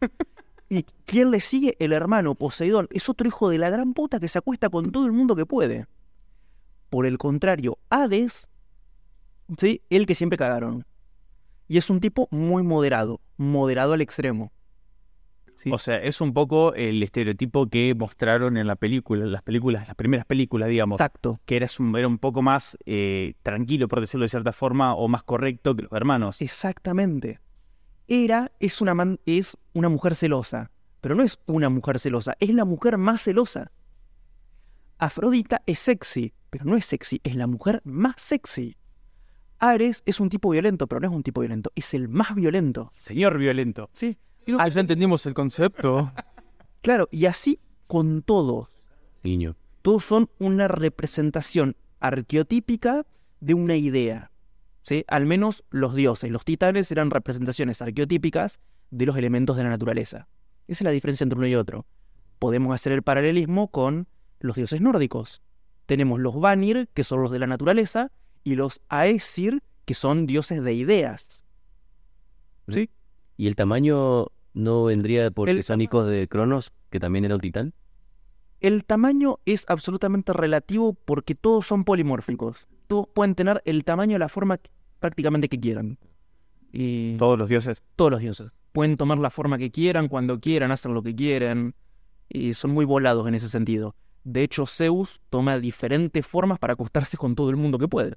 ¿Y 0.68 0.84
quién 1.04 1.30
le 1.30 1.40
sigue? 1.40 1.76
El 1.78 1.92
hermano 1.92 2.34
Poseidón. 2.34 2.88
Es 2.90 3.08
otro 3.10 3.28
hijo 3.28 3.50
de 3.50 3.58
la 3.58 3.68
gran 3.68 3.92
puta 3.92 4.18
que 4.18 4.28
se 4.28 4.38
acuesta 4.38 4.70
con 4.70 4.90
todo 4.90 5.04
el 5.06 5.12
mundo 5.12 5.36
que 5.36 5.44
puede. 5.46 5.86
Por 6.88 7.04
el 7.06 7.18
contrario, 7.18 7.78
Hades, 7.90 8.48
¿sí? 9.58 9.82
El 9.90 10.06
que 10.06 10.14
siempre 10.14 10.38
cagaron. 10.38 10.86
Y 11.68 11.76
es 11.76 11.90
un 11.90 12.00
tipo 12.00 12.26
muy 12.30 12.62
moderado, 12.62 13.20
moderado 13.42 13.92
al 13.92 14.00
extremo. 14.00 14.52
Sí. 15.56 15.70
O 15.70 15.78
sea, 15.78 15.98
es 15.98 16.20
un 16.20 16.32
poco 16.32 16.74
el 16.74 17.02
estereotipo 17.02 17.68
que 17.68 17.94
mostraron 17.94 18.56
en 18.56 18.66
la 18.66 18.74
película, 18.74 19.26
las 19.26 19.42
películas, 19.42 19.86
las 19.86 19.94
primeras 19.94 20.24
películas, 20.24 20.68
digamos. 20.68 20.96
Exacto. 21.00 21.38
Que 21.44 21.56
era 21.56 21.68
un, 21.78 21.96
era 21.96 22.08
un 22.08 22.18
poco 22.18 22.42
más 22.42 22.76
eh, 22.84 23.34
tranquilo, 23.42 23.86
por 23.86 24.00
decirlo 24.00 24.24
de 24.24 24.28
cierta 24.28 24.52
forma, 24.52 24.94
o 24.94 25.06
más 25.08 25.22
correcto 25.22 25.76
que 25.76 25.82
los 25.82 25.92
hermanos. 25.92 26.40
Exactamente. 26.40 27.38
Hera 28.08 28.50
es 28.58 28.80
una, 28.80 28.94
man- 28.94 29.20
es 29.26 29.56
una 29.72 29.88
mujer 29.88 30.16
celosa, 30.16 30.72
pero 31.00 31.14
no 31.14 31.22
es 31.22 31.38
una 31.46 31.68
mujer 31.68 32.00
celosa, 32.00 32.34
es 32.40 32.52
la 32.54 32.64
mujer 32.64 32.98
más 32.98 33.22
celosa. 33.22 33.70
Afrodita 34.98 35.62
es 35.66 35.78
sexy, 35.78 36.32
pero 36.50 36.64
no 36.64 36.76
es 36.76 36.86
sexy, 36.86 37.20
es 37.22 37.36
la 37.36 37.46
mujer 37.46 37.80
más 37.84 38.14
sexy. 38.18 38.76
Ares 39.62 40.02
es 40.06 40.18
un 40.18 40.28
tipo 40.28 40.50
violento, 40.50 40.88
pero 40.88 41.00
no 41.00 41.06
es 41.06 41.14
un 41.14 41.22
tipo 41.22 41.40
violento, 41.40 41.70
es 41.76 41.94
el 41.94 42.08
más 42.08 42.34
violento. 42.34 42.90
Señor 42.96 43.38
violento. 43.38 43.88
Sí. 43.92 44.18
Creo 44.44 44.58
que 44.58 44.70
ya 44.70 44.80
entendimos 44.80 45.24
el 45.26 45.34
concepto. 45.34 46.12
Claro, 46.82 47.08
y 47.12 47.26
así 47.26 47.60
con 47.86 48.22
todos. 48.22 48.68
Niño. 49.22 49.54
Todos 49.82 50.04
son 50.04 50.28
una 50.40 50.66
representación 50.66 51.76
arqueotípica 52.00 53.06
de 53.38 53.54
una 53.54 53.76
idea. 53.76 54.32
¿sí? 54.82 55.04
Al 55.06 55.24
menos 55.24 55.62
los 55.70 55.94
dioses, 55.94 56.28
los 56.32 56.44
titanes 56.44 56.90
eran 56.90 57.12
representaciones 57.12 57.80
arqueotípicas 57.80 58.60
de 58.90 59.06
los 59.06 59.16
elementos 59.16 59.56
de 59.56 59.62
la 59.62 59.68
naturaleza. 59.68 60.26
Esa 60.66 60.82
es 60.82 60.84
la 60.86 60.90
diferencia 60.90 61.22
entre 61.22 61.38
uno 61.38 61.46
y 61.46 61.54
otro. 61.54 61.86
Podemos 62.40 62.74
hacer 62.74 62.90
el 62.90 63.04
paralelismo 63.04 63.68
con 63.68 64.08
los 64.40 64.56
dioses 64.56 64.80
nórdicos. 64.80 65.40
Tenemos 65.86 66.18
los 66.18 66.40
Vanir, 66.40 66.88
que 66.94 67.04
son 67.04 67.22
los 67.22 67.30
de 67.30 67.38
la 67.38 67.46
naturaleza, 67.46 68.10
y 68.44 68.54
los 68.56 68.80
Aesir, 68.90 69.62
que 69.84 69.94
son 69.94 70.26
dioses 70.26 70.62
de 70.62 70.72
ideas. 70.74 71.44
¿Sí? 72.68 72.90
¿Y 73.36 73.46
el 73.48 73.56
tamaño 73.56 74.26
no 74.54 74.84
vendría 74.84 75.30
porque 75.30 75.50
El 75.52 75.62
son 75.62 75.80
hijos 75.80 76.06
de 76.06 76.28
Cronos, 76.28 76.72
que 76.90 77.00
también 77.00 77.24
era 77.24 77.34
un 77.34 77.40
titán? 77.40 77.74
El 78.60 78.84
tamaño 78.84 79.40
es 79.44 79.64
absolutamente 79.68 80.32
relativo 80.32 80.92
porque 80.94 81.34
todos 81.34 81.66
son 81.66 81.84
polimórficos. 81.84 82.68
Todos 82.86 83.08
pueden 83.12 83.34
tener 83.34 83.60
el 83.64 83.84
tamaño 83.84 84.16
y 84.16 84.18
la 84.20 84.28
forma 84.28 84.58
que- 84.58 84.70
prácticamente 85.00 85.48
que 85.48 85.58
quieran. 85.58 85.98
Y 86.72 87.16
Todos 87.16 87.38
los 87.38 87.48
dioses. 87.48 87.82
todos 87.96 88.12
los 88.12 88.20
dioses. 88.20 88.52
Pueden 88.72 88.96
tomar 88.96 89.18
la 89.18 89.30
forma 89.30 89.58
que 89.58 89.70
quieran, 89.70 90.08
cuando 90.08 90.40
quieran, 90.40 90.70
hacer 90.70 90.92
lo 90.92 91.02
que 91.02 91.14
quieren. 91.14 91.74
Y 92.28 92.54
son 92.54 92.70
muy 92.70 92.84
volados 92.84 93.26
en 93.26 93.34
ese 93.34 93.48
sentido. 93.48 93.94
De 94.24 94.42
hecho, 94.42 94.66
Zeus 94.66 95.20
toma 95.30 95.58
diferentes 95.58 96.24
formas 96.26 96.58
para 96.58 96.74
acostarse 96.74 97.16
con 97.16 97.34
todo 97.34 97.50
el 97.50 97.56
mundo 97.56 97.78
que 97.78 97.88
puede. 97.88 98.16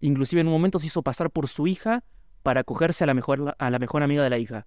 Inclusive 0.00 0.40
en 0.42 0.46
un 0.48 0.52
momento 0.52 0.78
se 0.78 0.86
hizo 0.86 1.02
pasar 1.02 1.30
por 1.30 1.48
su 1.48 1.66
hija 1.66 2.04
para 2.42 2.60
acogerse 2.60 3.04
a 3.04 3.06
la 3.06 3.14
mejor, 3.14 3.56
a 3.58 3.70
la 3.70 3.78
mejor 3.78 4.02
amiga 4.02 4.22
de 4.22 4.30
la 4.30 4.38
hija. 4.38 4.66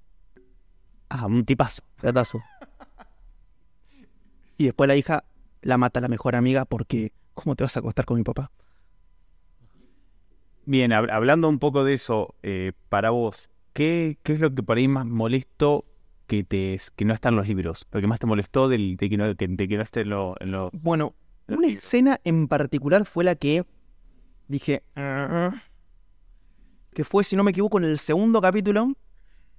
Ah, 1.10 1.26
un 1.28 1.46
tipazo. 1.46 1.84
Gatazo. 2.02 2.42
Y 4.58 4.66
después 4.66 4.88
la 4.88 4.96
hija 4.96 5.24
la 5.62 5.78
mata 5.78 6.00
a 6.00 6.02
la 6.02 6.08
mejor 6.08 6.36
amiga 6.36 6.66
porque 6.66 7.13
¿cómo 7.34 7.56
te 7.56 7.63
vas 7.63 7.76
a 7.78 7.80
acostar 7.80 8.06
con 8.06 8.18
mi 8.18 8.24
papá? 8.24 8.52
Bien, 10.66 10.92
hab- 10.92 11.12
hablando 11.12 11.48
un 11.48 11.60
poco 11.60 11.84
de 11.84 11.94
eso, 11.94 12.36
eh, 12.44 12.74
para 12.90 13.12
vos, 13.12 13.50
¿qué, 13.74 14.18
¿qué 14.24 14.34
es 14.34 14.40
lo 14.40 14.54
que 14.54 14.63
por 14.63 14.78
ahí 14.78 14.88
más 14.88 15.06
molesto 15.06 15.86
que 16.28 16.44
te 16.44 16.80
que 16.96 17.06
no 17.06 17.13
está 17.13 17.30
en 17.30 17.38
los 17.38 17.48
libros? 17.48 17.88
Lo 17.92 18.02
que 18.02 18.08
más 18.08 18.20
te 18.20 18.28
molestó 18.28 18.68
del, 18.70 18.98
de, 18.98 19.10
que 19.10 19.18
no, 19.18 19.34
de 19.34 19.68
que 19.68 19.78
no 19.78 19.82
esté 19.82 20.02
en 20.02 20.10
lo-. 20.10 20.70
Bueno, 20.74 21.16
una 21.48 21.68
escena 21.68 22.20
en 22.24 22.48
particular 22.48 23.06
fue 23.06 23.24
la 23.24 23.36
que 23.36 23.66
dije 24.48 24.84
"Ah", 24.96 25.63
que 26.92 27.04
fue, 27.04 27.24
si 27.24 27.36
no 27.36 27.44
me 27.44 27.52
equivoco, 27.52 27.78
en 27.78 27.86
el 27.86 27.98
segundo 27.98 28.42
capítulo 28.42 28.94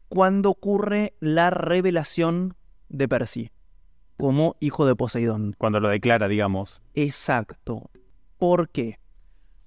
cuando 0.08 0.50
ocurre 0.50 1.14
la 1.20 1.50
revelación 1.50 2.56
de 2.88 3.08
Percy 3.08 3.50
como 4.16 4.56
hijo 4.58 4.86
de 4.86 4.96
Poseidón. 4.96 5.54
Cuando 5.56 5.80
lo 5.80 5.88
declara, 5.88 6.28
digamos. 6.28 6.82
Exacto. 6.94 7.90
¿Por 8.38 8.68
qué? 8.68 8.98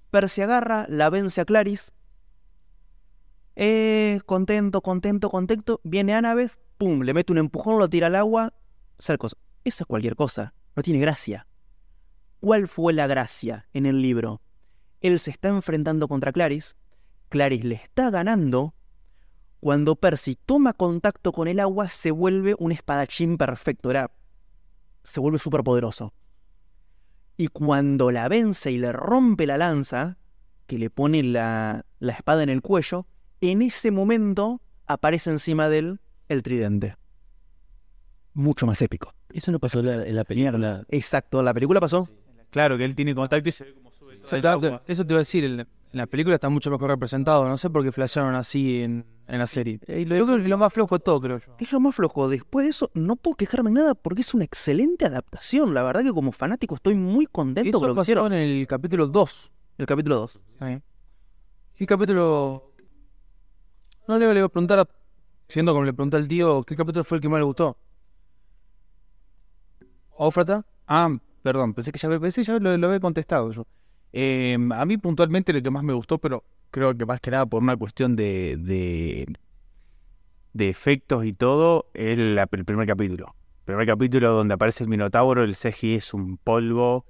Percy 0.10 0.42
agarra, 0.42 0.86
la 0.90 1.10
vence 1.10 1.40
a 1.40 1.46
Claris. 1.46 1.94
Eh, 3.56 4.20
contento, 4.26 4.82
contento, 4.82 5.30
contento. 5.30 5.80
Viene 5.84 6.14
Annabeth, 6.14 6.58
pum, 6.82 7.04
le 7.04 7.14
mete 7.14 7.32
un 7.32 7.38
empujón, 7.38 7.78
lo 7.78 7.88
tira 7.88 8.08
al 8.08 8.16
agua. 8.16 8.54
Sale 8.98 9.20
cosa. 9.20 9.38
Eso 9.64 9.84
es 9.84 9.88
cualquier 9.88 10.16
cosa. 10.16 10.56
No 10.76 10.82
tiene 10.82 11.00
gracia. 11.00 11.46
¿Cuál 12.40 12.68
fue 12.68 12.92
la 12.92 13.06
gracia 13.06 13.68
en 13.72 13.86
el 13.86 14.02
libro? 14.02 14.42
Él 15.00 15.20
se 15.20 15.30
está 15.30 15.50
enfrentando 15.50 16.08
contra 16.08 16.32
Claris. 16.32 16.76
Claris 17.30 17.64
le 17.64 17.76
está 17.76 18.10
ganando. 18.10 18.74
Cuando 19.60 19.96
Percy 19.96 20.40
toma 20.44 20.74
contacto 20.74 21.32
con 21.32 21.48
el 21.48 21.60
agua, 21.60 21.88
se 21.90 22.10
vuelve 22.10 22.56
un 22.58 22.72
espadachín 22.72 23.38
perfecto. 23.38 23.92
Era. 23.92 24.10
Se 25.04 25.20
vuelve 25.20 25.38
súper 25.38 25.62
poderoso. 25.62 26.16
Y 27.38 27.50
cuando 27.50 28.10
la 28.10 28.28
vence 28.28 28.72
y 28.72 28.80
le 28.80 28.92
rompe 28.92 29.46
la 29.46 29.60
lanza, 29.60 30.18
que 30.66 30.80
le 30.80 30.90
pone 30.90 31.22
la, 31.22 31.86
la 32.00 32.14
espada 32.14 32.42
en 32.42 32.50
el 32.50 32.64
cuello, 32.64 33.06
en 33.40 33.62
ese 33.62 33.92
momento 33.92 34.62
aparece 34.88 35.30
encima 35.30 35.70
de 35.70 35.78
él 35.78 36.01
el 36.32 36.44
tridente. 36.44 36.96
Mucho 38.34 38.66
más 38.66 38.82
épico. 38.82 39.14
Eso 39.34 39.52
no 39.52 39.60
pasó 39.60 39.80
en 39.80 39.86
la, 39.88 40.04
en 40.08 40.16
la 40.16 40.24
película. 40.24 40.84
Exacto, 40.90 41.42
la 41.44 41.54
película 41.54 41.80
pasó. 41.80 42.08
Claro, 42.50 42.78
que 42.78 42.86
él 42.86 42.96
tiene 42.96 43.14
contacto 43.16 43.48
y 43.50 43.52
se 43.52 43.66
ve 43.66 43.74
como 43.74 43.92
sube. 43.92 44.18
todo 44.18 44.36
el 44.38 44.46
agua. 44.48 44.84
Eso 44.88 45.06
te 45.06 45.14
iba 45.14 45.20
a 45.20 45.22
decir, 45.22 45.44
en 45.44 45.58
la, 45.58 45.64
en 45.64 45.98
la 45.98 46.08
película 46.08 46.36
está 46.36 46.50
mucho 46.50 46.70
mejor 46.72 46.90
representado. 46.90 47.48
No 47.48 47.58
sé 47.58 47.70
por 47.70 47.84
qué 47.84 47.92
flashearon 47.92 48.36
así 48.36 48.84
en, 48.84 49.06
en 49.28 49.38
la 49.40 49.48
serie. 49.48 49.80
Y 49.88 50.06
lo- 50.06 50.16
Yo 50.18 50.26
creo 50.26 50.42
que 50.42 50.48
lo 50.50 50.58
más 50.58 50.74
flojo 50.74 50.98
de 50.98 51.04
todo, 51.04 51.20
creo 51.22 51.40
yo. 51.40 51.56
Es 51.60 51.72
lo 51.72 51.80
más 51.82 51.96
flojo. 51.96 52.28
Después 52.30 52.66
de 52.66 52.70
eso, 52.72 52.90
no 52.94 53.16
puedo 53.18 53.36
quejarme 53.36 53.70
en 53.70 53.76
nada 53.76 53.96
porque 53.96 54.22
es 54.22 54.34
una 54.34 54.44
excelente 54.46 55.06
adaptación. 55.06 55.74
La 55.74 55.84
verdad 55.84 56.04
que 56.04 56.12
como 56.14 56.32
fanático 56.32 56.76
estoy 56.76 56.96
muy 56.96 57.26
contento 57.26 57.72
con 57.72 57.80
Eso 57.82 57.88
lo 57.88 57.94
que 57.94 57.98
pasó 58.00 58.12
hicieron. 58.12 58.34
en 58.34 58.40
el 58.50 58.68
capítulo 58.68 59.08
2. 59.08 59.52
El 59.78 59.86
capítulo 59.86 60.16
2. 60.18 60.40
¿Qué 61.76 61.86
capítulo? 61.88 62.74
No 64.08 64.18
le, 64.20 64.28
le 64.34 64.42
voy 64.42 64.46
a 64.46 64.50
preguntar, 64.50 64.80
a- 64.80 64.88
siendo 65.52 65.74
como 65.74 65.84
le 65.84 65.94
pregunté 65.94 66.18
al 66.18 66.28
tío, 66.28 66.64
¿qué 66.64 66.76
capítulo 66.76 67.04
fue 67.04 67.18
el 67.18 67.22
que 67.22 67.28
más 67.28 67.40
le 67.40 67.46
gustó? 67.46 67.78
¿Ófrata? 70.12 70.66
Ah, 70.88 71.18
perdón, 71.44 71.74
pensé 71.74 71.92
que 71.92 72.00
ya, 72.00 72.08
pensé 72.20 72.42
que 72.42 72.46
ya 72.46 72.60
lo, 72.60 72.88
había 72.88 73.00
contestado 73.02 73.52
yo. 73.52 73.68
Eh, 74.14 74.58
a 74.72 74.86
mí 74.86 74.98
puntualmente 74.98 75.52
lo 75.52 75.62
que 75.62 75.70
más 75.70 75.84
me 75.84 75.94
gustó, 75.94 76.18
pero 76.20 76.44
creo 76.70 76.98
que 76.98 77.06
más 77.06 77.20
que 77.20 77.32
nada 77.32 77.46
por 77.46 77.62
una 77.62 77.76
cuestión 77.76 78.16
de, 78.16 78.56
de, 80.54 80.70
efectos 80.70 81.26
y 81.26 81.34
todo, 81.34 81.90
es 81.94 82.18
el 82.18 82.40
primer 82.66 82.88
capítulo. 82.88 83.36
El 83.60 83.66
primer 83.66 83.88
capítulo 83.88 84.32
donde 84.32 84.54
aparece 84.54 84.86
el 84.86 84.90
Minotauro, 84.90 85.44
el 85.44 85.56
CGI 85.56 85.96
es 85.96 86.14
un 86.14 86.38
polvo. 86.38 87.06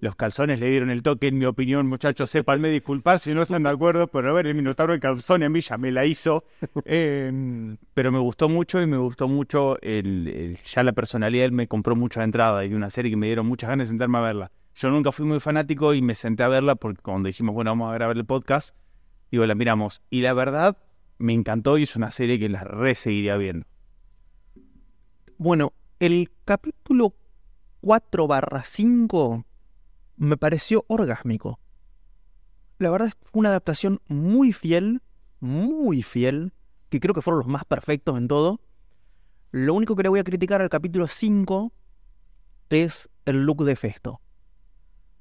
Los 0.00 0.14
calzones 0.14 0.60
le 0.60 0.68
dieron 0.68 0.90
el 0.90 1.02
toque, 1.02 1.28
en 1.28 1.38
mi 1.38 1.46
opinión, 1.46 1.86
muchachos, 1.88 2.30
sépanme 2.30 2.68
disculpar 2.68 3.18
si 3.18 3.32
no 3.32 3.40
están 3.42 3.62
de 3.62 3.70
acuerdo, 3.70 4.08
pero 4.08 4.28
a 4.28 4.32
ver, 4.34 4.46
el 4.46 4.54
Minotauro 4.54 4.92
el 4.92 5.00
calzón 5.00 5.42
a 5.42 5.48
mí 5.48 5.60
ya 5.60 5.78
me 5.78 5.90
la 5.90 6.04
hizo. 6.04 6.44
Eh, 6.84 7.76
pero 7.94 8.12
me 8.12 8.18
gustó 8.18 8.48
mucho 8.48 8.80
y 8.82 8.86
me 8.86 8.98
gustó 8.98 9.26
mucho 9.26 9.80
el, 9.80 10.28
el- 10.28 10.58
ya 10.58 10.82
la 10.82 10.92
personalidad, 10.92 11.46
él 11.46 11.52
me 11.52 11.66
compró 11.66 11.96
mucho 11.96 12.20
la 12.20 12.24
entrada 12.24 12.64
y 12.64 12.74
una 12.74 12.90
serie 12.90 13.10
que 13.10 13.16
me 13.16 13.26
dieron 13.26 13.46
muchas 13.46 13.70
ganas 13.70 13.86
de 13.88 13.92
sentarme 13.92 14.18
a 14.18 14.20
verla. 14.20 14.52
Yo 14.74 14.90
nunca 14.90 15.10
fui 15.12 15.24
muy 15.24 15.40
fanático 15.40 15.94
y 15.94 16.02
me 16.02 16.14
senté 16.14 16.42
a 16.42 16.48
verla 16.48 16.74
porque 16.74 17.00
cuando 17.02 17.26
dijimos, 17.28 17.54
bueno, 17.54 17.70
vamos 17.70 17.90
a 17.90 17.94
grabar 17.94 18.16
el 18.16 18.26
podcast, 18.26 18.76
digo, 19.30 19.46
la 19.46 19.54
miramos. 19.54 20.02
Y 20.10 20.20
la 20.20 20.34
verdad, 20.34 20.76
me 21.18 21.32
encantó 21.32 21.78
y 21.78 21.84
es 21.84 21.96
una 21.96 22.10
serie 22.10 22.38
que 22.38 22.50
la 22.50 22.62
re 22.62 22.94
seguiría 22.94 23.36
viendo. 23.38 23.66
Bueno, 25.38 25.72
el 25.98 26.30
capítulo 26.44 27.14
4 27.80 28.26
barra 28.26 28.62
5 28.64 29.44
me 30.16 30.36
pareció 30.36 30.84
orgásmico. 30.88 31.60
La 32.78 32.90
verdad 32.90 33.08
es 33.08 33.16
una 33.32 33.50
adaptación 33.50 34.00
muy 34.08 34.52
fiel, 34.52 35.02
muy 35.40 36.02
fiel 36.02 36.52
que 36.88 37.00
creo 37.00 37.14
que 37.14 37.22
fueron 37.22 37.40
los 37.40 37.48
más 37.48 37.64
perfectos 37.64 38.16
en 38.18 38.28
todo. 38.28 38.60
Lo 39.50 39.74
único 39.74 39.96
que 39.96 40.02
le 40.02 40.08
voy 40.08 40.20
a 40.20 40.24
criticar 40.24 40.60
al 40.60 40.68
capítulo 40.68 41.06
5 41.06 41.72
es 42.70 43.08
el 43.24 43.44
look 43.44 43.64
de 43.64 43.76
Festo. 43.76 44.20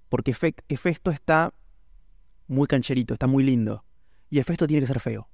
Porque 0.10 0.34
Fe- 0.34 0.56
Hefesto 0.70 1.12
está 1.12 1.54
muy 2.48 2.68
cancherito, 2.68 3.14
está 3.14 3.28
muy 3.28 3.44
lindo. 3.44 3.84
Y 4.30 4.40
Hefesto 4.40 4.68
tiene 4.68 4.82
que 4.82 4.88
ser 4.88 5.00
feo. 5.00 5.30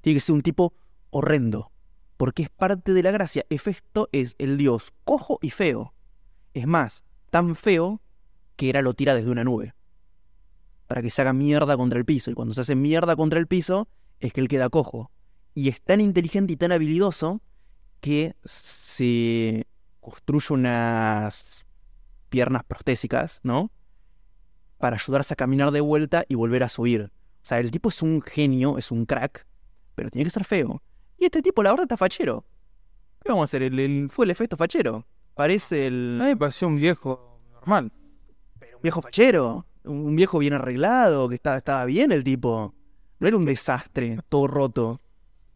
Tiene 0.00 0.16
que 0.16 0.20
ser 0.20 0.34
un 0.34 0.42
tipo 0.42 0.74
horrendo. 1.10 1.72
Porque 2.16 2.42
es 2.44 2.50
parte 2.50 2.92
de 2.92 3.02
la 3.02 3.10
gracia. 3.10 3.44
Hefesto 3.50 4.08
es 4.12 4.34
el 4.38 4.56
dios 4.56 4.92
cojo 5.04 5.38
y 5.42 5.50
feo. 5.50 5.94
Es 6.54 6.66
más, 6.66 7.04
tan 7.30 7.54
feo 7.54 8.00
que 8.56 8.68
era 8.68 8.82
lo 8.82 8.94
tira 8.94 9.14
desde 9.14 9.30
una 9.30 9.44
nube. 9.44 9.74
Para 10.86 11.02
que 11.02 11.10
se 11.10 11.22
haga 11.22 11.32
mierda 11.32 11.76
contra 11.76 11.98
el 11.98 12.04
piso. 12.04 12.30
Y 12.30 12.34
cuando 12.34 12.54
se 12.54 12.62
hace 12.62 12.74
mierda 12.74 13.16
contra 13.16 13.38
el 13.38 13.46
piso, 13.46 13.88
es 14.20 14.32
que 14.32 14.40
él 14.40 14.48
queda 14.48 14.68
cojo. 14.68 15.10
Y 15.54 15.68
es 15.68 15.80
tan 15.80 16.00
inteligente 16.00 16.52
y 16.52 16.56
tan 16.56 16.72
habilidoso 16.72 17.40
que 18.00 18.36
se 18.44 19.66
construye 20.00 20.54
unas 20.54 21.66
piernas 22.28 22.62
prostésicas, 22.64 23.40
¿no? 23.42 23.70
Para 24.78 24.96
ayudarse 24.96 25.34
a 25.34 25.36
caminar 25.36 25.70
de 25.70 25.80
vuelta 25.80 26.24
y 26.28 26.34
volver 26.34 26.62
a 26.62 26.68
subir. 26.68 27.10
O 27.42 27.48
sea, 27.48 27.58
el 27.58 27.70
tipo 27.70 27.88
es 27.88 28.02
un 28.02 28.22
genio, 28.22 28.78
es 28.78 28.90
un 28.90 29.06
crack, 29.06 29.46
pero 29.94 30.10
tiene 30.10 30.24
que 30.24 30.30
ser 30.30 30.44
feo. 30.44 30.82
Y 31.18 31.24
este 31.24 31.42
tipo, 31.42 31.62
la 31.62 31.70
verdad, 31.70 31.84
está 31.84 31.96
fachero. 31.96 32.44
¿Qué 33.22 33.30
vamos 33.30 33.42
a 33.42 33.44
hacer? 33.44 33.62
El, 33.62 34.08
fue 34.10 34.24
el 34.24 34.30
efecto 34.30 34.56
fachero. 34.56 35.06
Parece 35.34 35.86
el. 35.86 36.18
A 36.20 36.24
mí 36.24 36.30
me 36.30 36.36
pareció 36.36 36.68
un 36.68 36.76
viejo 36.76 37.40
normal. 37.52 37.92
Viejo 38.86 39.02
fachero. 39.02 39.66
Un 39.82 40.14
viejo 40.14 40.38
bien 40.38 40.52
arreglado, 40.52 41.28
que 41.28 41.34
estaba, 41.34 41.56
estaba 41.56 41.84
bien 41.86 42.12
el 42.12 42.22
tipo. 42.22 42.72
No 43.18 43.26
era 43.26 43.36
un 43.36 43.44
desastre, 43.44 44.20
todo 44.28 44.46
roto. 44.46 45.00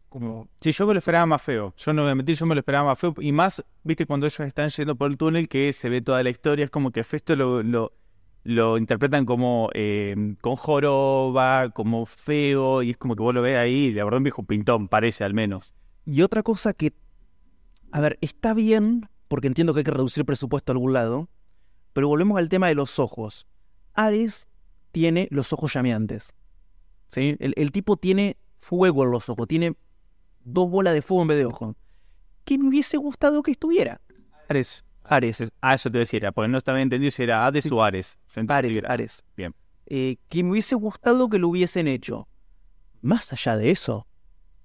Como. 0.09 0.49
Sí, 0.59 0.73
yo 0.73 0.85
me 0.85 0.91
lo 0.91 0.99
esperaba 0.99 1.25
más 1.25 1.41
feo. 1.41 1.73
Yo 1.77 1.93
no 1.93 2.01
voy 2.01 2.11
a 2.11 2.15
mentir, 2.15 2.35
yo 2.35 2.45
me 2.45 2.55
lo 2.55 2.59
esperaba 2.59 2.89
más 2.89 2.99
feo. 2.99 3.15
Y 3.21 3.31
más, 3.31 3.63
viste, 3.83 4.05
cuando 4.05 4.25
ellos 4.25 4.41
están 4.41 4.67
yendo 4.67 4.97
por 4.97 5.09
el 5.09 5.15
túnel, 5.15 5.47
que 5.47 5.71
se 5.71 5.87
ve 5.87 6.01
toda 6.01 6.21
la 6.23 6.29
historia, 6.29 6.65
es 6.65 6.71
como 6.71 6.91
que 6.91 7.05
Festo 7.05 7.37
lo, 7.37 7.63
lo, 7.63 7.93
lo 8.43 8.77
interpretan 8.77 9.25
como 9.25 9.69
eh, 9.73 10.35
con 10.41 10.57
joroba, 10.57 11.69
como 11.69 12.05
feo, 12.05 12.83
y 12.83 12.89
es 12.89 12.97
como 12.97 13.15
que 13.15 13.23
vos 13.23 13.33
lo 13.33 13.41
ves 13.41 13.55
ahí, 13.55 13.93
la 13.93 14.03
verdad 14.03 14.17
un 14.17 14.23
viejo 14.23 14.43
pintón, 14.43 14.89
parece 14.89 15.23
al 15.23 15.33
menos. 15.33 15.73
Y 16.05 16.21
otra 16.21 16.43
cosa 16.43 16.73
que. 16.73 16.91
A 17.93 18.01
ver, 18.01 18.17
está 18.19 18.53
bien, 18.53 19.07
porque 19.29 19.47
entiendo 19.47 19.73
que 19.73 19.79
hay 19.79 19.85
que 19.85 19.91
reducir 19.91 20.25
presupuesto 20.25 20.73
a 20.73 20.75
algún 20.75 20.91
lado. 20.91 21.29
Pero 21.93 22.07
volvemos 22.07 22.37
al 22.37 22.49
tema 22.49 22.67
de 22.67 22.75
los 22.75 22.99
ojos. 22.99 23.47
Ares 23.93 24.47
tiene 24.91 25.27
los 25.31 25.51
ojos 25.53 25.73
llameantes. 25.73 26.33
¿Sí? 27.07 27.35
El, 27.39 27.53
el 27.57 27.71
tipo 27.71 27.97
tiene 27.97 28.37
fuego 28.59 29.03
en 29.03 29.11
los 29.11 29.27
ojos, 29.29 29.47
tiene 29.47 29.75
dos 30.43 30.69
bolas 30.69 30.93
de 30.93 31.01
fuego 31.01 31.23
en 31.23 31.27
vez 31.29 31.37
de 31.37 31.45
ojos. 31.45 31.75
Que 32.45 32.57
me 32.57 32.69
hubiese 32.69 32.97
gustado 32.97 33.43
que 33.43 33.51
estuviera. 33.51 34.01
Ares. 34.47 34.83
Ares. 35.03 35.51
Ah, 35.61 35.73
eso 35.73 35.91
te 35.91 35.97
decía, 35.97 36.31
porque 36.31 36.47
no 36.47 36.57
estaba 36.57 36.81
entendido 36.81 37.11
si 37.11 37.23
era 37.23 37.45
Hades 37.45 37.69
o 37.71 37.83
Ares. 37.83 38.17
Ares, 38.47 38.83
Ares. 38.87 39.23
Bien. 39.35 39.53
Eh, 39.87 40.17
que 40.29 40.43
me 40.43 40.51
hubiese 40.51 40.75
gustado 40.75 41.29
que 41.29 41.37
lo 41.37 41.49
hubiesen 41.49 41.87
hecho. 41.87 42.27
Más 43.01 43.33
allá 43.33 43.57
de 43.57 43.71
eso, 43.71 44.07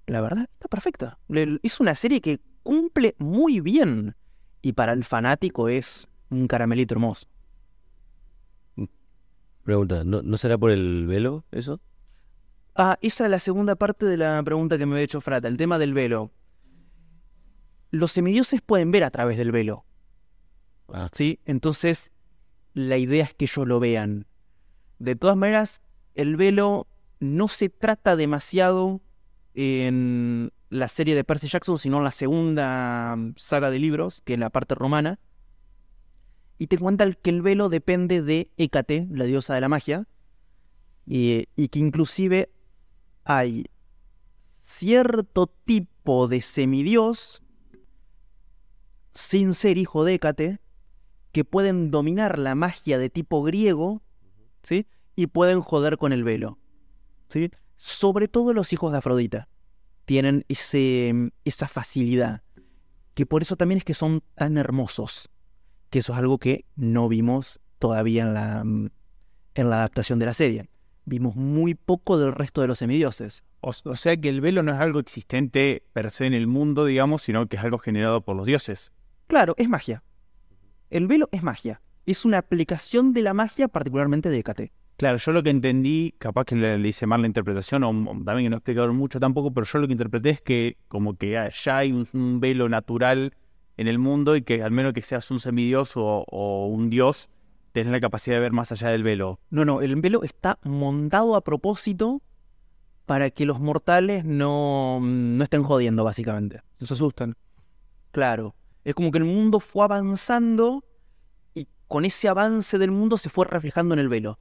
la 0.05 0.21
verdad, 0.21 0.47
está 0.53 0.67
perfecta. 0.67 1.19
Es 1.63 1.79
una 1.79 1.95
serie 1.95 2.21
que 2.21 2.39
cumple 2.63 3.15
muy 3.17 3.59
bien. 3.59 4.15
Y 4.61 4.73
para 4.73 4.93
el 4.93 5.03
fanático 5.03 5.69
es 5.69 6.07
un 6.29 6.47
caramelito 6.47 6.93
hermoso. 6.93 7.27
Pregunta, 9.63 10.03
¿no, 10.03 10.21
¿no 10.21 10.37
será 10.37 10.57
por 10.57 10.71
el 10.71 11.07
velo 11.07 11.43
eso? 11.51 11.81
Ah, 12.75 12.97
esa 13.01 13.25
es 13.25 13.31
la 13.31 13.39
segunda 13.39 13.75
parte 13.75 14.05
de 14.05 14.17
la 14.17 14.41
pregunta 14.43 14.77
que 14.77 14.85
me 14.85 14.93
había 14.93 15.03
hecho 15.03 15.19
Frata, 15.19 15.47
el 15.47 15.57
tema 15.57 15.77
del 15.77 15.93
velo. 15.93 16.31
Los 17.91 18.11
semidioses 18.11 18.61
pueden 18.61 18.91
ver 18.91 19.03
a 19.03 19.11
través 19.11 19.37
del 19.37 19.51
velo. 19.51 19.83
Ah, 20.89 21.09
¿sí? 21.11 21.39
Entonces, 21.45 22.11
la 22.73 22.97
idea 22.97 23.25
es 23.25 23.33
que 23.33 23.45
ellos 23.45 23.67
lo 23.67 23.79
vean. 23.79 24.27
De 24.99 25.15
todas 25.15 25.35
maneras, 25.35 25.81
el 26.15 26.37
velo 26.37 26.87
no 27.19 27.47
se 27.47 27.69
trata 27.69 28.15
demasiado 28.15 29.01
en 29.53 30.51
la 30.69 30.87
serie 30.87 31.15
de 31.15 31.23
Percy 31.23 31.47
Jackson, 31.47 31.77
sino 31.77 31.97
en 31.97 32.03
la 32.03 32.11
segunda 32.11 33.17
saga 33.35 33.69
de 33.69 33.79
libros, 33.79 34.21
que 34.23 34.33
es 34.33 34.39
la 34.39 34.49
parte 34.49 34.75
romana. 34.75 35.19
Y 36.57 36.67
te 36.67 36.77
cuenta 36.77 37.11
que 37.13 37.29
el 37.29 37.41
velo 37.41 37.69
depende 37.69 38.21
de 38.21 38.51
Hécate, 38.57 39.07
la 39.11 39.25
diosa 39.25 39.53
de 39.53 39.61
la 39.61 39.69
magia, 39.69 40.07
y, 41.05 41.45
que 41.69 41.79
inclusive 41.79 42.51
hay 43.23 43.65
cierto 44.65 45.47
tipo 45.65 46.27
de 46.27 46.41
semidios 46.41 47.41
sin 49.11 49.53
ser 49.53 49.77
hijo 49.77 50.03
de 50.03 50.15
Hécate, 50.15 50.59
que 51.31 51.45
pueden 51.45 51.91
dominar 51.91 52.37
la 52.39 52.55
magia 52.55 52.97
de 52.97 53.09
tipo 53.09 53.43
griego, 53.43 54.01
¿sí? 54.63 54.87
Y 55.15 55.27
pueden 55.27 55.61
joder 55.61 55.97
con 55.97 56.13
el 56.13 56.23
velo, 56.23 56.59
¿sí? 57.29 57.51
Sobre 57.77 58.27
todo 58.27 58.53
los 58.53 58.73
hijos 58.73 58.91
de 58.91 58.97
Afrodita 58.99 59.47
tienen 60.05 60.45
esa 60.47 61.67
facilidad, 61.67 62.41
que 63.13 63.25
por 63.25 63.41
eso 63.41 63.55
también 63.57 63.79
es 63.79 63.83
que 63.83 63.93
son 63.93 64.23
tan 64.35 64.57
hermosos, 64.57 65.29
que 65.89 65.99
eso 65.99 66.13
es 66.13 66.19
algo 66.19 66.37
que 66.37 66.65
no 66.75 67.07
vimos 67.07 67.59
todavía 67.79 68.23
en 68.23 68.33
la, 68.33 68.61
en 68.61 69.69
la 69.69 69.77
adaptación 69.77 70.19
de 70.19 70.25
la 70.25 70.33
serie. 70.33 70.69
Vimos 71.05 71.35
muy 71.35 71.73
poco 71.73 72.17
del 72.17 72.33
resto 72.33 72.61
de 72.61 72.67
los 72.67 72.79
semidioses. 72.79 73.43
O, 73.61 73.69
o 73.69 73.95
sea 73.95 74.17
que 74.17 74.29
el 74.29 74.41
velo 74.41 74.61
no 74.63 74.73
es 74.73 74.79
algo 74.79 74.99
existente 74.99 75.83
per 75.93 76.11
se 76.11 76.25
en 76.25 76.33
el 76.33 76.47
mundo, 76.47 76.85
digamos, 76.85 77.21
sino 77.23 77.47
que 77.47 77.55
es 77.55 77.63
algo 77.63 77.77
generado 77.77 78.21
por 78.21 78.35
los 78.35 78.45
dioses. 78.45 78.91
Claro, 79.27 79.55
es 79.57 79.69
magia. 79.69 80.03
El 80.89 81.07
velo 81.07 81.29
es 81.31 81.43
magia. 81.43 81.81
Es 82.05 82.23
una 82.25 82.37
aplicación 82.37 83.13
de 83.13 83.21
la 83.21 83.33
magia, 83.33 83.67
particularmente 83.67 84.29
de 84.29 84.39
Hécate. 84.39 84.71
Claro, 84.97 85.17
yo 85.17 85.31
lo 85.31 85.43
que 85.43 85.49
entendí, 85.49 86.15
capaz 86.17 86.45
que 86.45 86.55
le, 86.55 86.77
le 86.77 86.87
hice 86.87 87.05
mal 87.05 87.21
la 87.21 87.27
interpretación, 87.27 87.83
o, 87.83 87.89
o 87.89 88.23
también 88.23 88.45
que 88.45 88.49
no 88.49 88.57
explicaron 88.57 88.95
mucho 88.95 89.19
tampoco, 89.19 89.53
pero 89.53 89.65
yo 89.65 89.79
lo 89.79 89.87
que 89.87 89.93
interpreté 89.93 90.29
es 90.31 90.41
que 90.41 90.77
como 90.87 91.15
que 91.15 91.51
ya 91.51 91.77
hay 91.77 91.91
un, 91.91 92.07
un 92.13 92.39
velo 92.39 92.67
natural 92.67 93.33
en 93.77 93.87
el 93.87 93.99
mundo 93.99 94.35
y 94.35 94.41
que 94.41 94.63
al 94.63 94.71
menos 94.71 94.93
que 94.93 95.01
seas 95.01 95.29
un 95.31 95.39
semidios 95.39 95.95
o, 95.95 96.25
o 96.27 96.67
un 96.67 96.89
dios, 96.89 97.29
tenés 97.71 97.91
la 97.91 97.99
capacidad 97.99 98.37
de 98.37 98.41
ver 98.41 98.51
más 98.51 98.71
allá 98.71 98.89
del 98.89 99.03
velo. 99.03 99.39
No, 99.49 99.63
no, 99.63 99.81
el 99.81 99.95
velo 99.97 100.23
está 100.23 100.59
montado 100.63 101.35
a 101.35 101.43
propósito 101.43 102.21
para 103.05 103.29
que 103.29 103.45
los 103.45 103.59
mortales 103.59 104.25
no, 104.25 104.99
no 104.99 105.43
estén 105.43 105.63
jodiendo, 105.63 106.03
básicamente. 106.03 106.61
Se 106.81 106.93
asustan. 106.93 107.37
Claro. 108.11 108.55
Es 108.83 108.95
como 108.95 109.11
que 109.11 109.19
el 109.19 109.23
mundo 109.23 109.59
fue 109.59 109.85
avanzando 109.85 110.83
y 111.53 111.67
con 111.87 112.03
ese 112.03 112.27
avance 112.27 112.77
del 112.77 112.91
mundo 112.91 113.15
se 113.15 113.29
fue 113.29 113.45
reflejando 113.45 113.93
en 113.93 113.99
el 113.99 114.09
velo. 114.09 114.39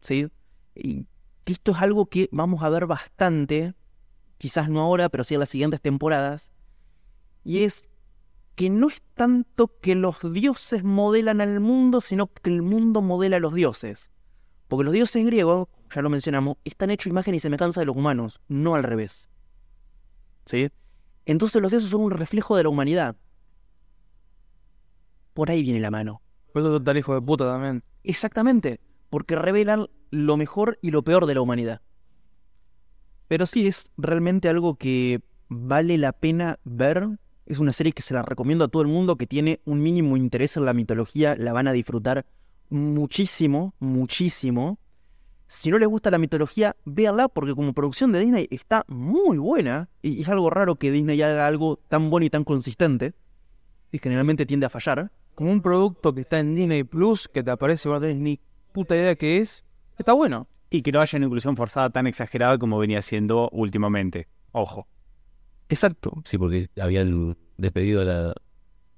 ¿Sí? 0.00 0.28
Y 0.74 1.06
esto 1.44 1.72
es 1.72 1.78
algo 1.78 2.06
que 2.06 2.28
vamos 2.32 2.62
a 2.62 2.70
ver 2.70 2.86
bastante, 2.86 3.74
quizás 4.38 4.70
no 4.70 4.80
ahora, 4.80 5.10
pero 5.10 5.24
sí 5.24 5.34
en 5.34 5.40
las 5.40 5.50
siguientes 5.50 5.82
temporadas. 5.82 6.52
Y 7.44 7.64
es 7.64 7.89
que 8.60 8.68
no 8.68 8.88
es 8.88 9.00
tanto 9.14 9.78
que 9.80 9.94
los 9.94 10.18
dioses 10.34 10.84
modelan 10.84 11.40
al 11.40 11.60
mundo, 11.60 12.02
sino 12.02 12.26
que 12.26 12.50
el 12.50 12.60
mundo 12.60 13.00
modela 13.00 13.38
a 13.38 13.40
los 13.40 13.54
dioses. 13.54 14.10
Porque 14.68 14.84
los 14.84 14.92
dioses 14.92 15.24
griegos, 15.24 15.68
ya 15.94 16.02
lo 16.02 16.10
mencionamos, 16.10 16.58
están 16.66 16.90
hechos 16.90 17.06
imagen 17.06 17.34
y 17.34 17.40
semejanza 17.40 17.80
de 17.80 17.86
los 17.86 17.96
humanos, 17.96 18.42
no 18.48 18.74
al 18.74 18.82
revés. 18.82 19.30
¿Sí? 20.44 20.68
Entonces 21.24 21.62
los 21.62 21.70
dioses 21.70 21.88
son 21.88 22.02
un 22.02 22.10
reflejo 22.10 22.54
de 22.54 22.64
la 22.64 22.68
humanidad. 22.68 23.16
Por 25.32 25.50
ahí 25.50 25.62
viene 25.62 25.80
la 25.80 25.90
mano. 25.90 26.20
Por 26.52 26.60
eso 26.60 26.82
tan 26.82 26.98
hijo 26.98 27.14
de 27.14 27.22
puta 27.22 27.46
también. 27.46 27.82
Exactamente, 28.04 28.78
porque 29.08 29.36
revelan 29.36 29.88
lo 30.10 30.36
mejor 30.36 30.78
y 30.82 30.90
lo 30.90 31.02
peor 31.02 31.24
de 31.24 31.34
la 31.34 31.40
humanidad. 31.40 31.80
Pero 33.26 33.46
sí, 33.46 33.66
es 33.66 33.90
realmente 33.96 34.50
algo 34.50 34.74
que 34.74 35.22
vale 35.48 35.96
la 35.96 36.12
pena 36.12 36.58
ver. 36.64 37.08
Es 37.50 37.58
una 37.58 37.72
serie 37.72 37.92
que 37.92 38.00
se 38.00 38.14
la 38.14 38.22
recomiendo 38.22 38.64
a 38.64 38.68
todo 38.68 38.82
el 38.82 38.86
mundo 38.86 39.16
que 39.16 39.26
tiene 39.26 39.60
un 39.64 39.82
mínimo 39.82 40.16
interés 40.16 40.56
en 40.56 40.64
la 40.64 40.72
mitología. 40.72 41.34
La 41.34 41.52
van 41.52 41.66
a 41.66 41.72
disfrutar 41.72 42.24
muchísimo, 42.68 43.74
muchísimo. 43.80 44.78
Si 45.48 45.68
no 45.68 45.78
les 45.78 45.88
gusta 45.88 46.12
la 46.12 46.18
mitología, 46.18 46.76
véanla 46.84 47.26
porque 47.26 47.56
como 47.56 47.72
producción 47.72 48.12
de 48.12 48.20
Disney 48.20 48.46
está 48.52 48.84
muy 48.86 49.38
buena. 49.38 49.88
Y 50.00 50.20
es 50.20 50.28
algo 50.28 50.48
raro 50.48 50.76
que 50.76 50.92
Disney 50.92 51.20
haga 51.22 51.48
algo 51.48 51.80
tan 51.88 52.08
bueno 52.08 52.24
y 52.24 52.30
tan 52.30 52.44
consistente. 52.44 53.14
Y 53.90 53.98
generalmente 53.98 54.46
tiende 54.46 54.66
a 54.66 54.70
fallar. 54.70 55.10
Como 55.34 55.50
un 55.50 55.60
producto 55.60 56.14
que 56.14 56.20
está 56.20 56.38
en 56.38 56.54
Disney 56.54 56.84
Plus, 56.84 57.26
que 57.26 57.42
te 57.42 57.50
aparece 57.50 57.88
y 57.88 57.92
no 57.92 58.00
tenés 58.00 58.18
ni 58.18 58.38
puta 58.70 58.94
idea 58.94 59.16
qué 59.16 59.38
es, 59.38 59.64
está 59.98 60.12
bueno. 60.12 60.46
Y 60.70 60.82
que 60.82 60.92
no 60.92 61.00
haya 61.00 61.16
una 61.16 61.26
inclusión 61.26 61.56
forzada 61.56 61.90
tan 61.90 62.06
exagerada 62.06 62.58
como 62.58 62.78
venía 62.78 63.02
siendo 63.02 63.48
últimamente. 63.50 64.28
Ojo. 64.52 64.86
Exacto. 65.70 66.22
sí, 66.24 66.36
porque 66.36 66.68
habían 66.80 67.36
despedido 67.56 68.02
a 68.02 68.04
la, 68.04 68.34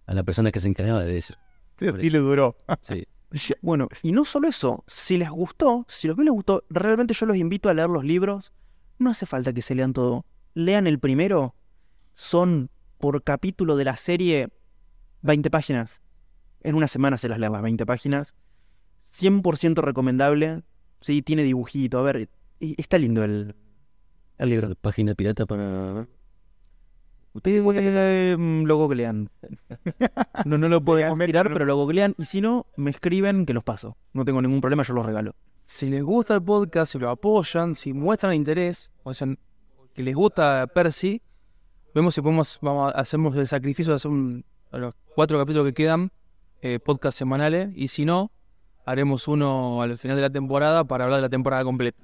a 0.07 0.15
la 0.15 0.23
persona 0.25 0.51
que 0.51 0.61
se 0.61 0.69
encargaba 0.69 1.05
de 1.05 1.19
eso. 1.19 1.35
Sí 1.79 2.11
le 2.11 2.19
duró. 2.19 2.57
Sí. 2.81 3.07
Bueno, 3.63 3.89
y 4.03 4.13
no 4.13 4.27
solo 4.27 4.47
eso, 4.47 4.85
si 4.87 5.17
les 5.17 5.31
gustó, 5.31 5.87
si 5.89 6.07
los 6.07 6.19
que 6.19 6.23
les 6.23 6.33
gustó, 6.33 6.65
realmente 6.69 7.15
yo 7.15 7.25
los 7.25 7.39
invito 7.39 7.71
a 7.71 7.75
leer 7.75 7.89
los 7.89 8.05
libros. 8.05 8.53
No 8.99 9.09
hace 9.09 9.25
falta 9.25 9.55
que 9.55 9.63
se 9.63 9.75
lean 9.75 9.95
todo. 9.95 10.27
lean 10.53 10.87
el 10.87 10.99
primero. 10.99 11.55
Son 12.13 12.69
por 12.99 13.23
capítulo 13.25 13.77
de 13.77 13.85
la 13.87 13.97
serie 13.97 14.51
20 15.23 15.51
páginas. 15.51 16.03
En 16.61 16.75
una 16.75 16.89
semana 16.89 17.17
se 17.17 17.29
las 17.29 17.39
leen 17.39 17.53
las 17.53 17.63
20 17.63 17.87
páginas. 17.87 18.35
100% 19.15 19.81
recomendable. 19.81 20.63
Sí, 21.01 21.23
tiene 21.23 21.43
dibujito. 21.43 21.99
A 21.99 22.03
ver, 22.03 22.29
está 22.61 22.99
lindo 22.99 23.25
el, 23.25 23.57
el 24.37 24.51
libro. 24.51 24.75
Página 24.75 25.15
pirata 25.15 25.47
para... 25.47 26.07
Ustedes 27.35 27.63
eh, 27.65 28.37
lo 28.39 28.77
googlean. 28.77 29.31
No, 30.45 30.59
no 30.59 30.69
lo 30.69 30.83
podemos 30.83 31.19
tirar, 31.19 31.51
pero 31.53 31.65
lo 31.65 31.77
googlean. 31.77 32.15
Y 32.19 32.25
si 32.25 32.41
no, 32.41 32.67
me 32.77 32.91
escriben 32.91 33.47
que 33.47 33.53
los 33.53 33.65
paso. 33.65 33.97
No 34.13 34.25
tengo 34.25 34.43
ningún 34.43 34.61
problema, 34.61 34.83
yo 34.83 34.95
los 34.95 35.07
regalo. 35.07 35.35
Si 35.67 35.89
les 35.89 36.03
gusta 36.03 36.35
el 36.35 36.43
podcast, 36.43 36.93
si 36.93 36.99
lo 36.99 37.09
apoyan, 37.11 37.75
si 37.75 37.93
muestran 37.93 38.35
interés, 38.35 38.91
o 39.05 39.15
sea, 39.15 39.29
que 39.95 40.03
les 40.03 40.15
gusta 40.15 40.67
Percy, 40.67 41.23
vemos 41.95 42.15
si 42.15 42.21
podemos, 42.21 42.59
vamos 42.61 42.93
hacemos 42.95 43.37
el 43.37 43.47
sacrificio 43.47 43.93
de 43.93 43.97
hacer 43.97 44.11
un, 44.11 44.45
a 44.71 44.79
los 44.79 44.95
cuatro 45.15 45.39
capítulos 45.39 45.67
que 45.67 45.75
quedan, 45.75 46.11
eh, 46.61 46.79
podcast 46.79 47.17
semanales, 47.17 47.71
y 47.75 47.89
si 47.89 48.05
no, 48.05 48.31
haremos 48.85 49.29
uno 49.29 49.81
al 49.83 49.97
final 49.97 50.17
de 50.17 50.23
la 50.23 50.31
temporada 50.31 50.85
para 50.85 51.05
hablar 51.05 51.19
de 51.19 51.23
la 51.23 51.31
temporada 51.31 51.65
completa. 51.65 52.03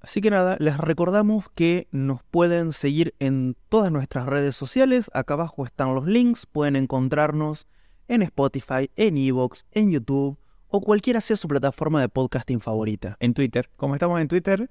Así 0.00 0.20
que 0.20 0.30
nada, 0.30 0.56
les 0.58 0.78
recordamos 0.78 1.50
que 1.54 1.86
nos 1.90 2.22
pueden 2.22 2.72
seguir 2.72 3.14
en 3.18 3.56
todas 3.68 3.92
nuestras 3.92 4.26
redes 4.26 4.56
sociales. 4.56 5.10
Acá 5.12 5.34
abajo 5.34 5.66
están 5.66 5.94
los 5.94 6.06
links. 6.06 6.46
Pueden 6.46 6.76
encontrarnos 6.76 7.66
en 8.08 8.22
Spotify, 8.22 8.90
en 8.96 9.18
Evox, 9.18 9.66
en 9.72 9.90
YouTube 9.90 10.38
o 10.68 10.80
cualquiera 10.80 11.20
sea 11.20 11.36
su 11.36 11.48
plataforma 11.48 12.00
de 12.00 12.08
podcasting 12.08 12.60
favorita. 12.60 13.16
En 13.20 13.34
Twitter. 13.34 13.68
Como 13.76 13.94
estamos 13.94 14.20
en 14.20 14.28
Twitter, 14.28 14.70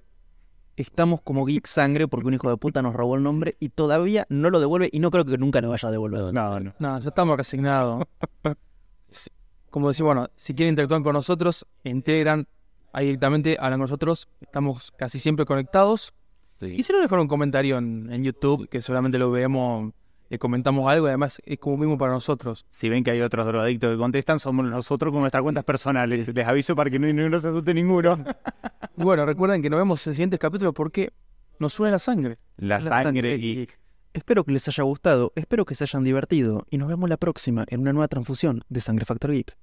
Estamos 0.80 1.20
como 1.22 1.46
Geek 1.46 1.68
Sangre 1.68 2.08
porque 2.08 2.28
un 2.28 2.36
hijo 2.36 2.50
de 2.50 2.56
puta 2.56 2.82
nos 2.82 2.96
robó 2.96 3.16
el 3.16 3.24
nombre 3.24 3.58
y 3.60 3.68
todavía 3.68 4.26
no 4.30 4.50
lo 4.50 4.62
devuelve 4.62 4.88
y 4.90 5.00
no 5.00 5.12
creo 5.12 5.26
que 5.26 5.38
nunca 5.38 5.60
lo 5.60 5.68
vaya 5.68 5.90
a 5.90 5.92
devolver. 5.92 6.34
no, 6.34 6.60
no. 6.62 6.74
No, 6.80 7.00
ya 7.02 7.10
estamos 7.10 7.36
resignados. 7.36 8.06
Como 9.70 9.90
decir, 9.90 10.06
bueno, 10.06 10.30
si 10.38 10.56
quieren 10.56 10.72
interactuar 10.72 11.04
con 11.04 11.14
nosotros, 11.14 11.68
integran 11.84 12.48
ahí 12.94 13.06
directamente, 13.06 13.58
hablan 13.60 13.80
con 13.80 13.86
nosotros, 13.86 14.28
estamos 14.42 14.92
casi 14.92 15.20
siempre 15.20 15.46
conectados. 15.46 16.14
Y 16.62 16.84
si 16.84 16.92
no, 16.92 17.00
dejar 17.00 17.20
un 17.20 17.28
comentario 17.28 17.78
en, 17.78 18.12
en 18.12 18.24
YouTube, 18.24 18.68
que 18.68 18.82
seguramente 18.82 19.18
lo 19.18 19.32
vemos, 19.32 19.94
le 20.30 20.38
comentamos 20.38 20.92
algo, 20.92 21.08
y 21.08 21.10
además 21.10 21.42
es 21.46 21.58
como 21.58 21.78
mismo 21.78 21.98
para 21.98 22.12
nosotros. 22.12 22.66
Si 22.70 22.90
ven 22.90 23.04
que 23.04 23.12
hay 23.12 23.22
otros 23.22 23.46
drogadictos 23.46 23.92
que 23.92 23.98
contestan, 23.98 24.40
somos 24.40 24.66
nosotros 24.66 25.12
con 25.12 25.22
nuestras 25.22 25.42
cuentas 25.42 25.64
personales. 25.64 26.28
Les 26.34 26.48
aviso 26.48 26.76
para 26.76 26.90
que 26.90 27.00
no, 27.00 27.12
no 27.12 27.40
se 27.40 27.48
asuste 27.48 27.74
ninguno. 27.74 28.24
Bueno, 28.96 29.26
recuerden 29.26 29.62
que 29.62 29.70
nos 29.70 29.80
vemos 29.80 30.06
en 30.06 30.12
el 30.12 30.16
siguiente 30.16 30.38
capítulo 30.38 30.74
porque 30.74 31.14
nos 31.58 31.72
suena 31.72 31.94
la 31.94 32.00
sangre. 32.00 32.38
La 32.58 32.82
La 32.82 33.04
sangre 33.04 33.38
y... 33.38 33.70
Espero 34.12 34.44
que 34.44 34.52
les 34.52 34.68
haya 34.68 34.84
gustado, 34.84 35.32
espero 35.36 35.64
que 35.64 35.74
se 35.74 35.86
hayan 35.86 36.04
divertido 36.04 36.66
y 36.70 36.78
nos 36.78 36.90
vemos 36.90 37.08
la 37.10 37.16
próxima 37.16 37.64
en 37.70 37.80
una 37.80 37.94
nueva 37.94 38.10
transfusión 38.10 38.64
de 38.68 38.82
Sangre 38.82 39.06
Factor 39.06 39.32
Geek. 39.32 39.56